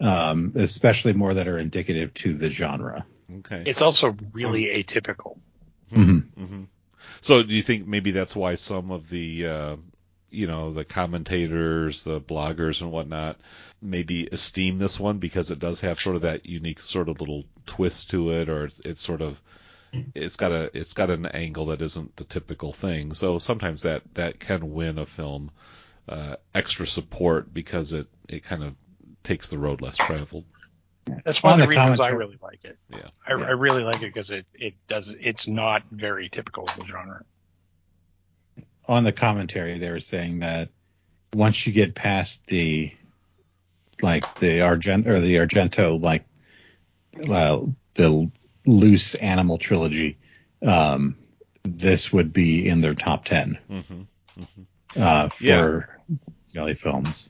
[0.00, 3.04] um, especially more that are indicative to the genre.
[3.38, 3.64] Okay.
[3.66, 5.38] It's also really atypical.
[5.92, 6.24] Mhm.
[6.34, 6.64] hmm
[7.20, 9.76] So do you think maybe that's why some of the, uh,
[10.30, 13.38] you know, the commentators, the bloggers and whatnot,
[13.80, 17.44] maybe esteem this one because it does have sort of that unique sort of little
[17.66, 19.40] twist to it, or it's, it's sort of,
[20.14, 23.14] it's got a, it's got an angle that isn't the typical thing.
[23.14, 25.50] So sometimes that, that can win a film,
[26.08, 28.74] uh, extra support because it, it kind of
[29.22, 30.44] takes the road less traveled.
[31.24, 32.78] That's one On of the the reasons I really like it.
[32.90, 33.08] Yeah.
[33.26, 33.46] I, Yeah.
[33.46, 37.24] I really like it because it, it does it's not very typical of the genre.
[38.86, 40.70] on the commentary they were saying that
[41.34, 42.92] once you get past the
[44.02, 46.24] like the Argent or the Argento like
[47.28, 47.60] uh,
[47.94, 48.30] the
[48.66, 50.18] loose animal trilogy,
[50.66, 51.16] um,
[51.64, 54.02] this would be in their top ten hmm
[54.96, 55.88] uh, for
[56.52, 56.74] Yeah.
[56.74, 57.28] Films.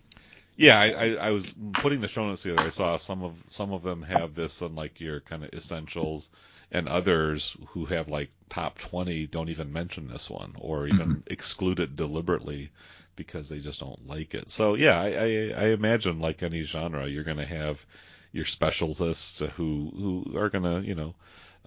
[0.57, 2.66] Yeah, I, I, I was putting the show notes together.
[2.66, 6.31] I saw some of some of them have this on like your kind of essentials,
[6.73, 11.81] and others who have like top twenty don't even mention this one or even exclude
[11.81, 12.71] it deliberately
[13.19, 14.51] because they just don't like it.
[14.51, 17.85] So yeah, I, I, I imagine like any genre, you're going to have
[18.33, 21.14] your specialists who who are going to you know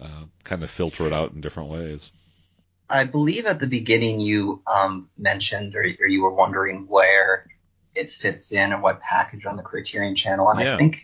[0.02, 2.12] uh, kind of filter it out in different ways.
[2.90, 7.46] I believe at the beginning you um, mentioned or, or you were wondering where
[7.96, 10.76] it fits in and what package on the Criterion channel, and Yeah.
[10.76, 10.98] I think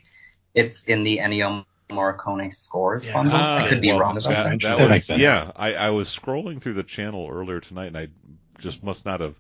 [0.56, 3.14] it's in the Ennio Morricone scores Yeah.
[3.14, 3.36] bundle.
[3.36, 4.50] Ah, I could be well, wrong about that, that.
[4.62, 5.22] that That was- makes sense.
[5.22, 8.08] Yeah, I, I was scrolling through the channel earlier tonight, and I
[8.60, 9.36] just must not have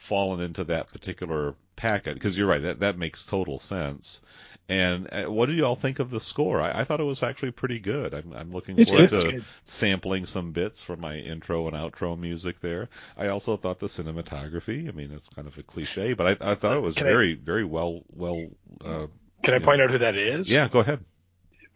[0.00, 2.62] fallen into that particular packet because you're right.
[2.62, 4.22] That that makes total sense.
[4.68, 6.60] And uh, what do you all think of the score?
[6.60, 8.14] I, I thought it was actually pretty good.
[8.14, 9.30] I'm, I'm looking It's forward good.
[9.40, 12.88] to sampling some bits from my intro and outro music there.
[13.16, 14.88] I also thought the cinematography.
[14.88, 17.10] I mean, it's kind of a cliche, but I, I thought it was Can I-
[17.10, 18.46] very, very well, well.
[18.84, 19.06] Uh,
[19.42, 20.48] Can I point out who that is?
[20.48, 21.00] yeah, go ahead.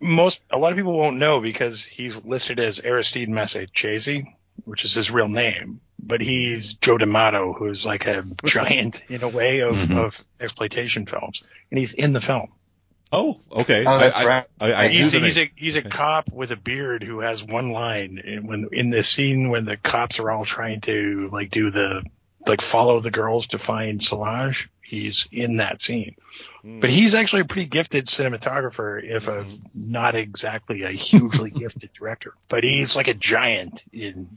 [0.00, 4.94] Most a lot of people won't know because he's listed as Aristide Massaccesi, which is
[4.94, 9.76] his real name, but he's Joe D'Amato, who's like a giant in a way of,
[9.76, 9.96] Mhm.
[9.98, 12.48] of exploitation films, and he's in the film.
[13.12, 13.84] Oh, okay.
[13.86, 14.44] Oh, that's I, I- right.
[14.60, 17.44] I, I, knew he's, the he's a he's a cop with a beard who has
[17.44, 21.50] one line in, when in the scene when the cops are all trying to like
[21.50, 22.02] do the
[22.48, 24.68] like follow the girls to find Solange.
[24.94, 26.14] He's in that scene,
[26.62, 26.80] Hmm.
[26.80, 32.34] but he's actually a pretty gifted cinematographer, if a not exactly a hugely gifted director.
[32.48, 34.28] But he's like a giant in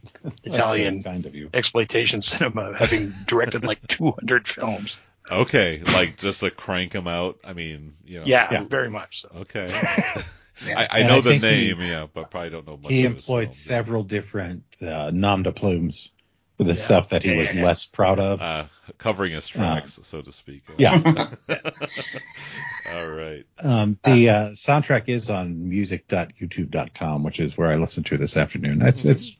[0.44, 1.50] Italian kind of you.
[1.54, 5.00] exploitation cinema, having directed like 200 films.
[5.30, 7.38] Okay, like just to crank them out.
[7.44, 8.26] I mean, you know.
[8.26, 8.64] Yeah, Yeah.
[8.64, 9.30] very much so.
[9.42, 9.68] Okay.
[10.66, 10.80] Yeah.
[10.92, 12.92] I, I know I the think he- name, yeah, but probably don't know much.
[12.92, 13.58] He of his employed films.
[13.58, 16.10] several different uh, nom de plumes
[16.58, 16.74] the Yeah.
[16.74, 17.66] stuff that he Yeah, was yeah, yeah.
[17.68, 18.42] less proud of.
[18.42, 18.66] Uh,
[18.98, 20.64] covering his tracks, so to speak.
[20.78, 20.98] Yeah.
[22.92, 23.46] All right.
[23.60, 28.82] Um, the uh, soundtrack is on music.youtube.com, which is where I listened to this afternoon.
[28.82, 29.36] It's it's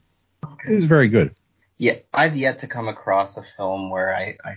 [0.68, 1.36] it was very good.
[1.78, 4.56] Yeah, I've yet to come across a film where I, I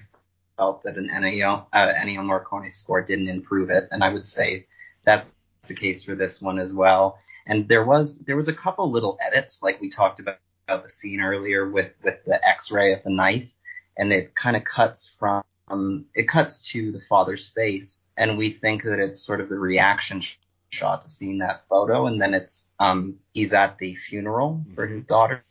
[0.57, 4.67] felt that an Ennio, uh, Ennio Morricone score didn't improve it, and I would say
[5.05, 5.35] that's
[5.69, 7.19] the case for this one as well.
[7.47, 10.39] And there was there was a couple little edits, like we talked about,
[10.71, 13.53] about the scene earlier with with the X-ray of the knife,
[13.97, 18.53] and it kind of cuts from um, it cuts to the father's face, and we
[18.53, 20.37] think that it's sort of the reaction sh-
[20.71, 25.05] shot to seeing that photo, and then it's um he's at the funeral for his
[25.05, 25.43] daughter.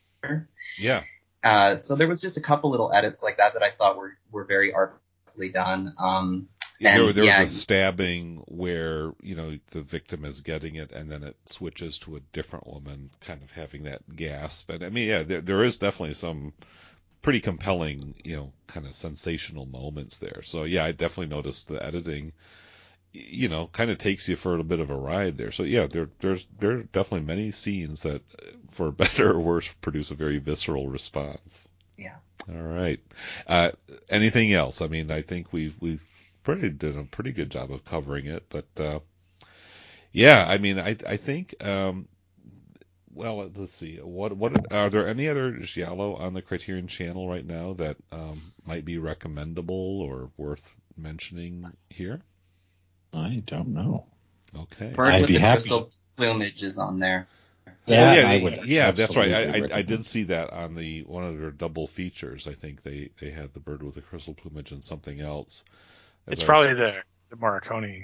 [0.78, 1.04] Yeah.
[1.42, 4.18] Uh, so there was just a couple little edits like that that I thought were,
[4.30, 5.94] were very artfully done.
[5.98, 6.50] Um,
[6.80, 10.92] there, And, there yeah, was a stabbing where you know the victim is getting it,
[10.92, 14.70] and then it switches to a different woman, kind of having that gasp.
[14.70, 16.54] And I mean, yeah, there, there is definitely some
[17.22, 20.42] pretty compelling, you know, kind of sensational moments there.
[20.44, 22.34] So yeah, I definitely noticed the editing.
[23.12, 25.52] You know, kind of takes you for a bit of a ride there.
[25.52, 28.22] So yeah, there there's there are definitely many scenes that,
[28.72, 31.68] for better or worse, produce a very visceral response.
[31.98, 32.16] Yeah.
[32.48, 33.00] All right.
[33.48, 33.72] Uh,
[34.10, 34.82] anything else?
[34.82, 36.06] I mean, I think we've we've
[36.58, 39.00] pretty did a pretty good job of covering it, but uh,
[40.12, 42.08] yeah, I mean, I I think um,
[43.14, 43.98] well, let's see.
[43.98, 48.54] What what are there any other giallo on the Criterion Channel right now that um,
[48.66, 52.22] might be recommendable or worth mentioning here?
[53.14, 54.08] I don't know.
[54.56, 54.94] Okay.
[54.94, 55.62] Bird I'd with be the happy.
[55.62, 57.28] crystal plumage is on there.
[57.88, 59.32] Oh, That yeah, I would yeah, that's right.
[59.32, 62.48] I, I, I did see that on the one of their double features.
[62.48, 65.64] I think they they had the bird with the crystal plumage and something else.
[66.30, 66.94] As It's I was- probably the,
[67.30, 68.04] the Morricone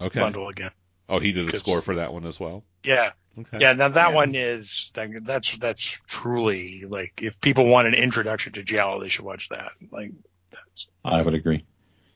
[0.00, 0.20] okay.
[0.20, 0.70] bundle again.
[1.08, 2.64] Oh, he did a 'Cause- score for that one as well.
[2.84, 3.10] Yeah.
[3.38, 3.58] Okay.
[3.60, 3.72] Yeah.
[3.74, 4.14] Now that Yeah.
[4.14, 9.24] one is, that's, that's truly like, if people want an introduction to Giallo, they should
[9.24, 9.72] watch that.
[9.90, 10.12] Like,
[10.50, 11.64] that's, I would agree.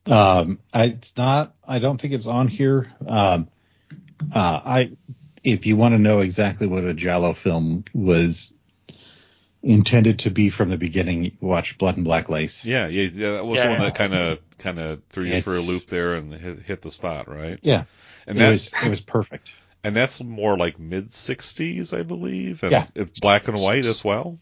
[0.06, 1.54] Um, I, it's not.
[1.66, 2.92] I don't think it's on here.
[3.06, 3.48] Um,
[4.34, 4.92] uh, I,
[5.42, 8.52] if you want to know exactly what a Giallo film was
[9.64, 12.64] intended to be from the beginning, watch Blood and Black Lace.
[12.64, 13.30] Yeah, yeah, yeah.
[13.32, 13.72] That was the Yeah.
[13.72, 16.82] one that kind of kind of threw you for a loop there and hit, hit
[16.82, 17.58] the spot, right?
[17.62, 17.84] Yeah,
[18.26, 19.52] And that was it was perfect.
[19.82, 22.62] and that's more like mid '60s, I believe.
[22.62, 22.86] And Yeah.
[23.20, 24.38] black and white as well.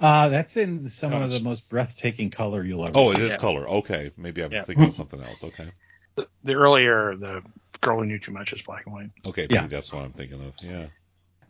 [0.00, 3.18] Uh, that's in some Oh, of the most breathtaking color you'll ever Oh, see.
[3.18, 3.36] it is Yeah.
[3.38, 3.68] color.
[3.68, 4.62] Okay, maybe I'm Yeah.
[4.62, 5.44] thinking of something else.
[5.44, 5.68] Okay,
[6.16, 7.42] the, the earlier, the
[7.80, 9.10] girl who knew too much is black and white.
[9.26, 9.66] okay, maybe Yeah.
[9.66, 10.52] that's what I'm thinking of.
[10.62, 10.86] Yeah.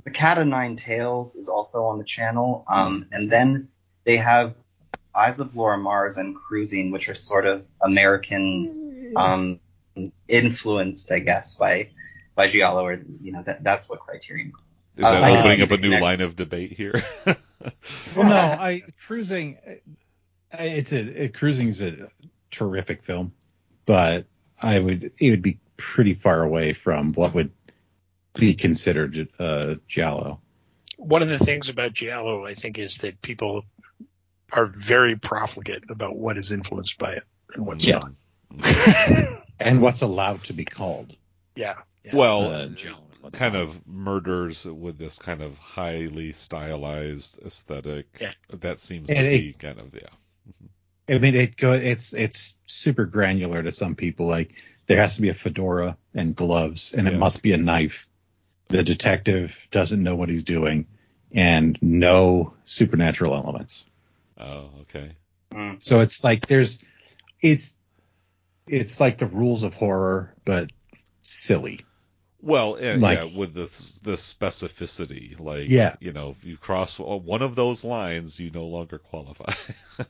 [0.06, 2.64] The Cat o' Nine Tails is also on the channel.
[2.68, 3.68] Um, and then
[4.04, 4.56] they have
[5.12, 9.60] Eyes of Laura Mars and Cruising, which are sort of American um,
[10.28, 11.90] influenced, I guess, by
[12.36, 14.52] by Giallo, or you know that that's what Criterion.
[14.96, 17.02] Is that Uh, opening up a new Connect- line of debate here?
[18.14, 19.56] Well, no, I cruising.
[20.52, 22.10] It's a, it, is a
[22.50, 23.32] terrific film,
[23.86, 24.26] but
[24.60, 27.50] I would it would be pretty far away from what would
[28.36, 30.40] be considered uh, giallo.
[30.98, 33.64] One of the things about Giallo, I think, is that people
[34.52, 37.22] are very profligate about what is influenced by it
[37.54, 38.00] and what's Yeah.
[38.00, 39.42] not.
[39.60, 41.14] and what's allowed to be called.
[41.54, 41.74] yeah.
[42.04, 42.14] yeah.
[42.16, 43.02] well, uh, giallo.
[43.12, 43.64] and what's kind not.
[43.64, 48.06] of murders with this kind of highly stylized aesthetic.
[48.20, 48.32] Yeah.
[48.50, 50.08] That seems And to it- be kind of yeah.
[51.08, 51.72] I mean, it go.
[51.72, 54.26] It's it's super granular to some people.
[54.26, 54.54] Like
[54.86, 57.14] there has to be a fedora and gloves, and Yeah.
[57.14, 58.08] it must be a knife.
[58.68, 60.86] The detective doesn't know what he's doing,
[61.32, 63.86] and no supernatural elements.
[64.38, 65.12] Oh, okay.
[65.52, 65.82] Mm.
[65.82, 66.84] So it's like there's,
[67.40, 67.74] it's,
[68.68, 70.70] it's like the rules of horror, but
[71.22, 71.80] silly.
[72.42, 73.64] Well, yeah, Like- yeah, with the
[74.08, 75.96] the specificity, like Yeah.
[76.00, 79.52] you know, if you cross one of those lines, you no longer qualify.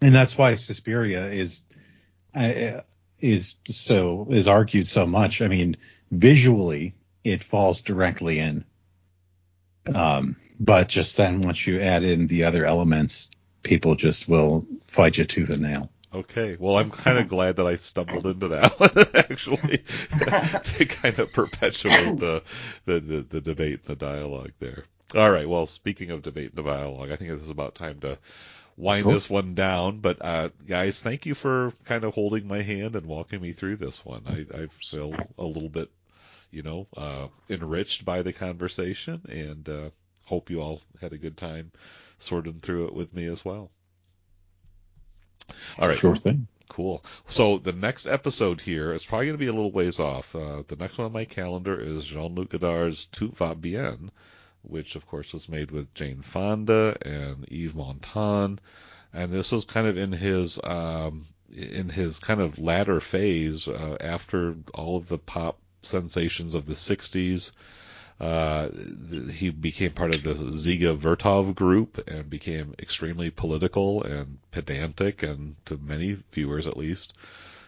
[0.00, 1.62] And that's why Suspiria is,
[2.32, 2.82] uh,
[3.20, 5.42] is so, is argued so much.
[5.42, 5.76] I mean,
[6.12, 6.94] visually,
[7.24, 8.64] it falls directly in.
[9.94, 13.30] Um, but just then once you add in the other elements,
[13.62, 15.90] people just will fight you tooth and nail.
[16.14, 19.78] okay, well, I'm kind of glad that I stumbled into that one actually
[20.64, 22.42] to kind of perpetuate the
[22.86, 24.84] the, the the debate and the dialogue there.
[25.14, 28.18] All right, well, speaking of debate and dialogue, I think this is about time to
[28.76, 29.12] wind Sure.
[29.12, 30.00] this one down.
[30.00, 33.76] But uh, guys, thank you for kind of holding my hand and walking me through
[33.76, 34.22] this one.
[34.26, 35.88] I, I feel a little bit,
[36.50, 39.90] you know, uh, enriched by the conversation, and uh,
[40.24, 41.72] hope you all had a good time
[42.18, 43.70] sorting through it with me as well.
[45.78, 46.46] All right, Sure thing.
[46.68, 47.02] Cool.
[47.26, 50.36] So the next episode here is probably going to be a little ways off.
[50.36, 54.10] Uh, the next one on my calendar is Jean-Luc Godard's Tout va bien,
[54.62, 58.60] which of course was made with Jane Fonda and Yves Montand,
[59.12, 63.96] and this was kind of in his um, in his kind of latter phase uh,
[64.00, 67.52] after all of the pop sensations of the '60s.
[68.20, 68.68] Uh,
[69.32, 75.54] he became part of the Dziga Vertov group and became extremely political and pedantic, and
[75.66, 77.12] to many viewers at least,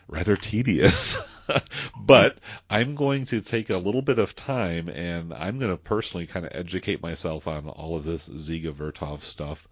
[0.08, 1.18] rather tedious.
[1.96, 2.38] but
[2.68, 6.46] I'm going to take a little bit of time and I'm going to personally kind
[6.46, 9.68] of educate myself on all of this Dziga Vertov stuff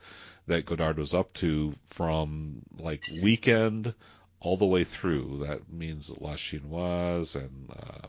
[0.47, 3.95] that Godard was up to from like weekend
[4.41, 5.45] all the way through.
[5.47, 8.09] That means La Chinoise and uh,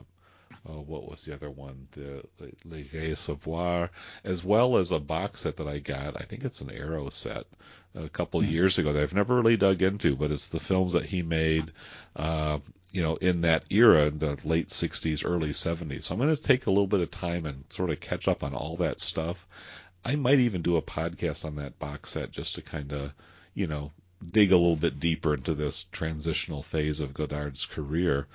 [0.67, 1.87] oh, what was the other one?
[1.91, 2.23] The
[2.65, 3.89] Le Gai Savoir,
[4.23, 6.19] as well as a box set that I got.
[6.19, 7.45] I think it's an Arrow set
[7.95, 8.51] a couple mm-hmm.
[8.51, 11.71] years ago that I've never really dug into, but it's the films that he made,
[12.15, 12.59] uh,
[12.91, 16.03] you know, in that era, in the late 60s, early 70s.
[16.03, 18.43] So I'm going to take a little bit of time and sort of catch up
[18.43, 19.47] on all that stuff.
[20.03, 23.11] I might even do a podcast on that box set just to kind of,
[23.53, 23.91] you know,
[24.25, 28.27] dig a little bit deeper into this transitional phase of Godard's career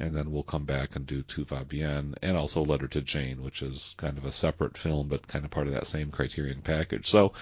[0.00, 3.42] and then we'll come back and do Tout va bien and also Letter to Jane,
[3.42, 6.62] which is kind of a separate film but kind of part of that same Criterion
[6.62, 7.06] package.
[7.06, 7.32] So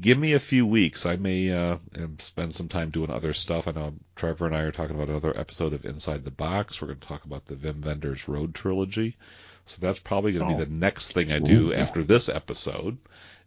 [0.00, 1.04] give me a few weeks.
[1.04, 1.78] I may uh,
[2.18, 3.66] spend some time doing other stuff.
[3.66, 6.80] I know Trevor and I are talking about another episode of Inside the Box.
[6.80, 9.16] We're going to talk about the Wim Wenders Road trilogy.
[9.64, 10.58] So that's probably going to oh.
[10.58, 11.74] be the next thing I do Ooh.
[11.74, 12.98] after this episode.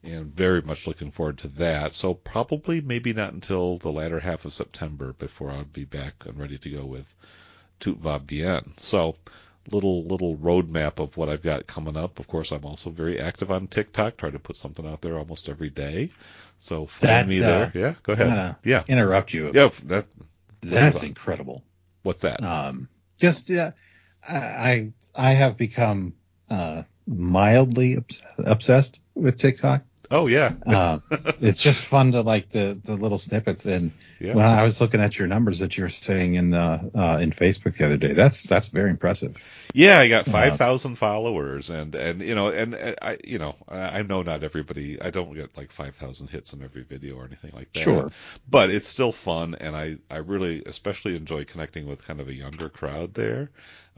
[0.03, 1.94] And very much looking forward to that.
[1.94, 6.38] So probably maybe not until the latter half of September before I'll be back and
[6.38, 7.14] ready to go with
[7.80, 8.64] tout va bien.
[8.77, 9.15] So,
[9.72, 12.19] little little roadmap of what I've got coming up.
[12.19, 15.49] Of course, I'm also very active on TikTok, try to put something out there almost
[15.49, 16.11] every day.
[16.60, 17.65] So find that, me there.
[17.65, 18.56] Uh, yeah, go ahead.
[18.64, 19.51] yeah, interrupt you.
[19.53, 20.06] Yeah, that
[20.61, 21.64] that's incredible.
[22.03, 22.43] What's that?
[22.43, 22.89] Um,
[23.19, 23.72] just yeah,
[24.27, 26.14] I I have become
[26.49, 27.97] uh, mildly
[28.38, 29.84] obsessed with TikTok.
[30.11, 30.53] Oh yeah.
[30.65, 30.99] uh,
[31.40, 33.65] it's just fun to like the the little snippets.
[33.65, 34.34] And yeah.
[34.34, 37.31] when I was looking at your numbers that you were saying in the uh, in
[37.31, 39.38] Facebook the other day, that's that's very impressive.
[39.74, 43.56] Yeah, I got five thousand followers, and and you know, and, and I you know,
[43.68, 45.02] I know not everybody.
[45.02, 47.84] I don't get like five thousand hits on every video or anything like that.
[47.84, 48.12] Sure.
[48.50, 52.34] But it's still fun, and I I really especially enjoy connecting with kind of a
[52.34, 53.50] younger crowd there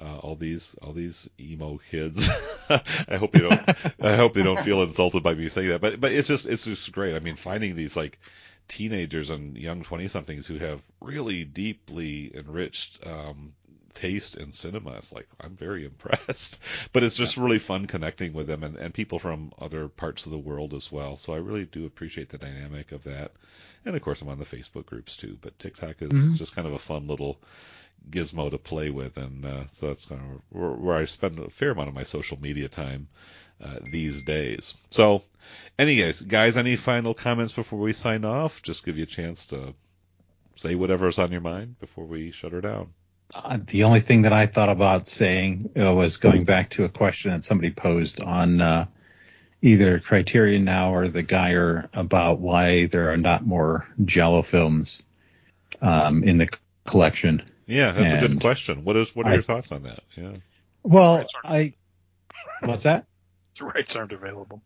[0.02, 2.30] uh, all these all these emo kids.
[2.69, 3.69] I hope you don't.
[4.02, 5.81] I hope they don't feel insulted by me saying that.
[5.81, 7.15] But but it's just it's just great.
[7.15, 8.19] I mean, finding these like
[8.68, 13.53] teenagers and young twenty somethings who have really deeply enriched um,
[13.93, 14.91] taste in cinema.
[14.93, 16.61] It's like I'm very impressed.
[16.93, 20.31] But it's just really fun connecting with them and, and people from other parts of
[20.31, 21.18] the world as well.
[21.18, 23.31] So I really do appreciate the dynamic of that.
[23.85, 25.38] And of course I'm on the Facebook groups too.
[25.41, 26.35] But TikTok is mm-hmm.
[26.35, 27.39] just kind of a fun little
[28.09, 31.49] gizmo to play with, and uh, so that's kind of where, where, I spend a
[31.49, 33.07] fair amount of my social media time
[33.63, 34.76] uh, these days.
[34.89, 35.23] So,
[35.77, 38.61] anyways, guys, any final comments before we sign off?
[38.61, 39.73] Just give you a chance to
[40.55, 42.93] say whatever's on your mind before we shut her down.
[43.33, 46.89] Uh, the only thing that I thought about saying uh, was going back to a
[46.89, 48.85] question that somebody posed on uh,
[49.61, 55.01] either Criterion Now or the Geyer about why there are not more Giallo films
[55.81, 56.49] um, in the
[56.85, 57.43] collection.
[57.67, 58.83] Yeah, that's and a good question.
[58.83, 60.01] What is what are I, your thoughts on that?
[60.15, 60.33] Yeah.
[60.83, 61.73] Well, I
[62.61, 63.05] what's that?
[63.57, 64.61] The rights aren't available.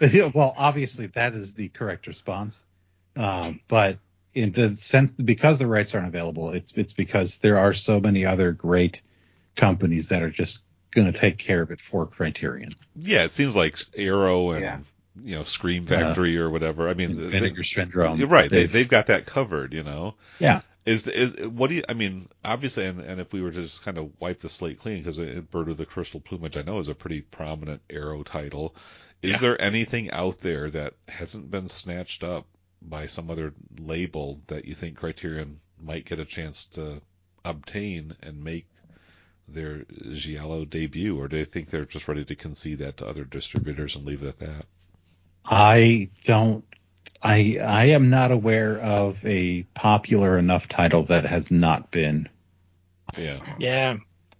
[0.34, 2.64] well, obviously that is the correct response.
[3.16, 3.98] Um, but
[4.34, 8.26] in the sense because the rights aren't available, it's it's because there are so many
[8.26, 9.02] other great
[9.54, 12.74] companies that are just going to take care of it for Criterion.
[12.96, 14.78] Yeah, it seems like Arrow and yeah.
[15.22, 16.88] you know Scream Factory uh, or whatever.
[16.88, 18.20] I mean, Vinegar Syndrome.
[18.26, 19.72] Right, they've, they've got that covered.
[19.72, 20.14] You know.
[20.38, 20.62] Yeah.
[20.86, 21.82] Is is what do you?
[21.88, 24.80] I mean, obviously, and, and if we were to just kind of wipe the slate
[24.80, 28.74] clean, because Bird of the Crystal Plumage, I know is a pretty prominent Arrow title.
[29.22, 29.38] Is yeah.
[29.38, 32.46] there anything out there that hasn't been snatched up
[32.84, 37.00] by some other label that you think Criterion might get a chance to
[37.44, 38.66] obtain and make
[39.48, 43.24] their Giallo debut, or do they think they're just ready to concede that to other
[43.24, 44.66] distributors and leave it at that?
[45.44, 46.64] I don't
[47.22, 52.28] I I am not aware of a popular enough title that has not been.
[53.16, 53.40] Yeah.
[53.58, 53.96] Yeah.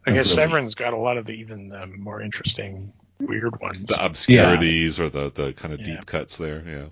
[0.06, 3.88] I guess Severin's got a lot of the even um, more interesting weird ones.
[3.88, 5.06] The obscurities yeah.
[5.06, 5.96] or the the kind of yeah.
[5.96, 6.62] deep cuts there.
[6.66, 6.84] Yeah.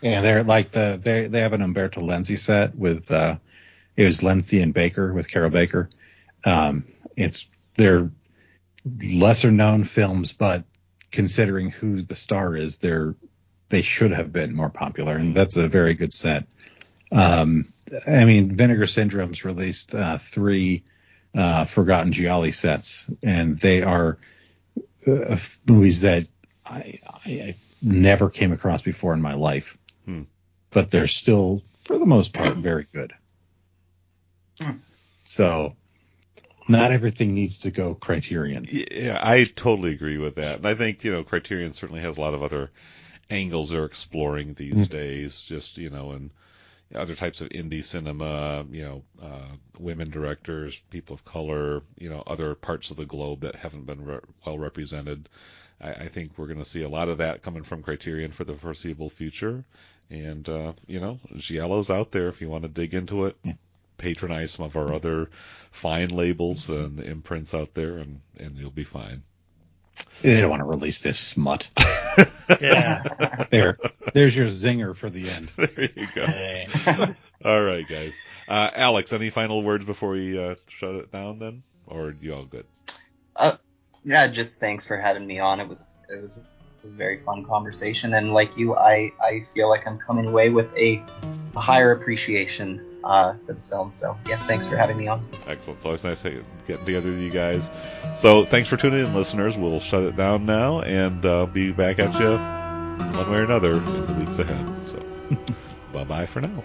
[0.00, 3.36] Yeah, they're like the they they have an Umberto Lenzi set with uh
[3.96, 5.88] it was Lenzi and Baker with Carroll Baker.
[6.44, 6.84] Um
[7.16, 8.10] it's they're
[9.02, 10.64] lesser known films, but
[11.10, 13.14] considering who the star is, they're
[13.68, 16.46] they should have been more popular, and that's a very good set.
[17.10, 17.72] Um,
[18.06, 20.84] I mean, Vinegar Syndrome's released uh, three
[21.34, 24.18] uh, Forgotten Gialli sets, and they are
[25.06, 25.36] uh,
[25.68, 26.26] movies that
[26.64, 29.76] I, I, never came across before in my life.
[30.06, 30.22] Hmm.
[30.70, 33.12] But they're still, for the most part, very good.
[34.60, 34.78] Hmm.
[35.24, 35.74] So,
[36.68, 38.64] not everything needs to go Criterion.
[38.68, 40.58] Yeah, I totally agree with that.
[40.58, 42.70] And I think, you know, Criterion certainly has a lot of other
[43.30, 44.90] angles they're exploring these Mm.
[44.90, 46.30] days, just, you know, and
[46.94, 52.22] other types of indie cinema, you know, uh, women directors, people of color, you know,
[52.26, 55.28] other parts of the globe that haven't been re- well represented.
[55.80, 58.44] I, I think we're going to see a lot of that coming from Criterion for
[58.44, 59.64] the foreseeable future.
[60.10, 63.36] And, uh, you know, Giallo's out there if you want to dig into it.
[63.42, 63.54] Yeah.
[63.98, 65.30] Patronize some of our other
[65.70, 69.22] fine labels and imprints out there, and, and you'll be fine.
[70.22, 71.70] They don't want to release this smut.
[72.60, 73.02] Yeah.
[73.50, 73.76] There,
[74.12, 75.48] there's your zinger for the end.
[75.56, 76.26] there you go.
[76.26, 76.66] Hey.
[77.44, 78.20] All right, guys.
[78.48, 81.62] Uh, Alex, any final words before we uh, shut it down then?
[81.86, 82.66] Or you all good?
[84.04, 85.60] yeah, just thanks for having me on.
[85.60, 86.42] It was it was
[86.84, 90.72] a very fun conversation, and like you, I I feel like I'm coming away with
[90.76, 91.02] a,
[91.54, 93.92] a higher appreciation uh, for the film.
[93.92, 95.26] So yeah, thanks for having me on.
[95.46, 95.78] Excellent.
[95.78, 97.70] It's always nice getting together with you guys.
[98.14, 99.56] So thanks for tuning in, listeners.
[99.56, 102.36] We'll shut it down now and uh, be back at you
[103.18, 104.88] one way or another in the weeks ahead.
[104.88, 105.02] So
[105.92, 106.62] bye bye for now.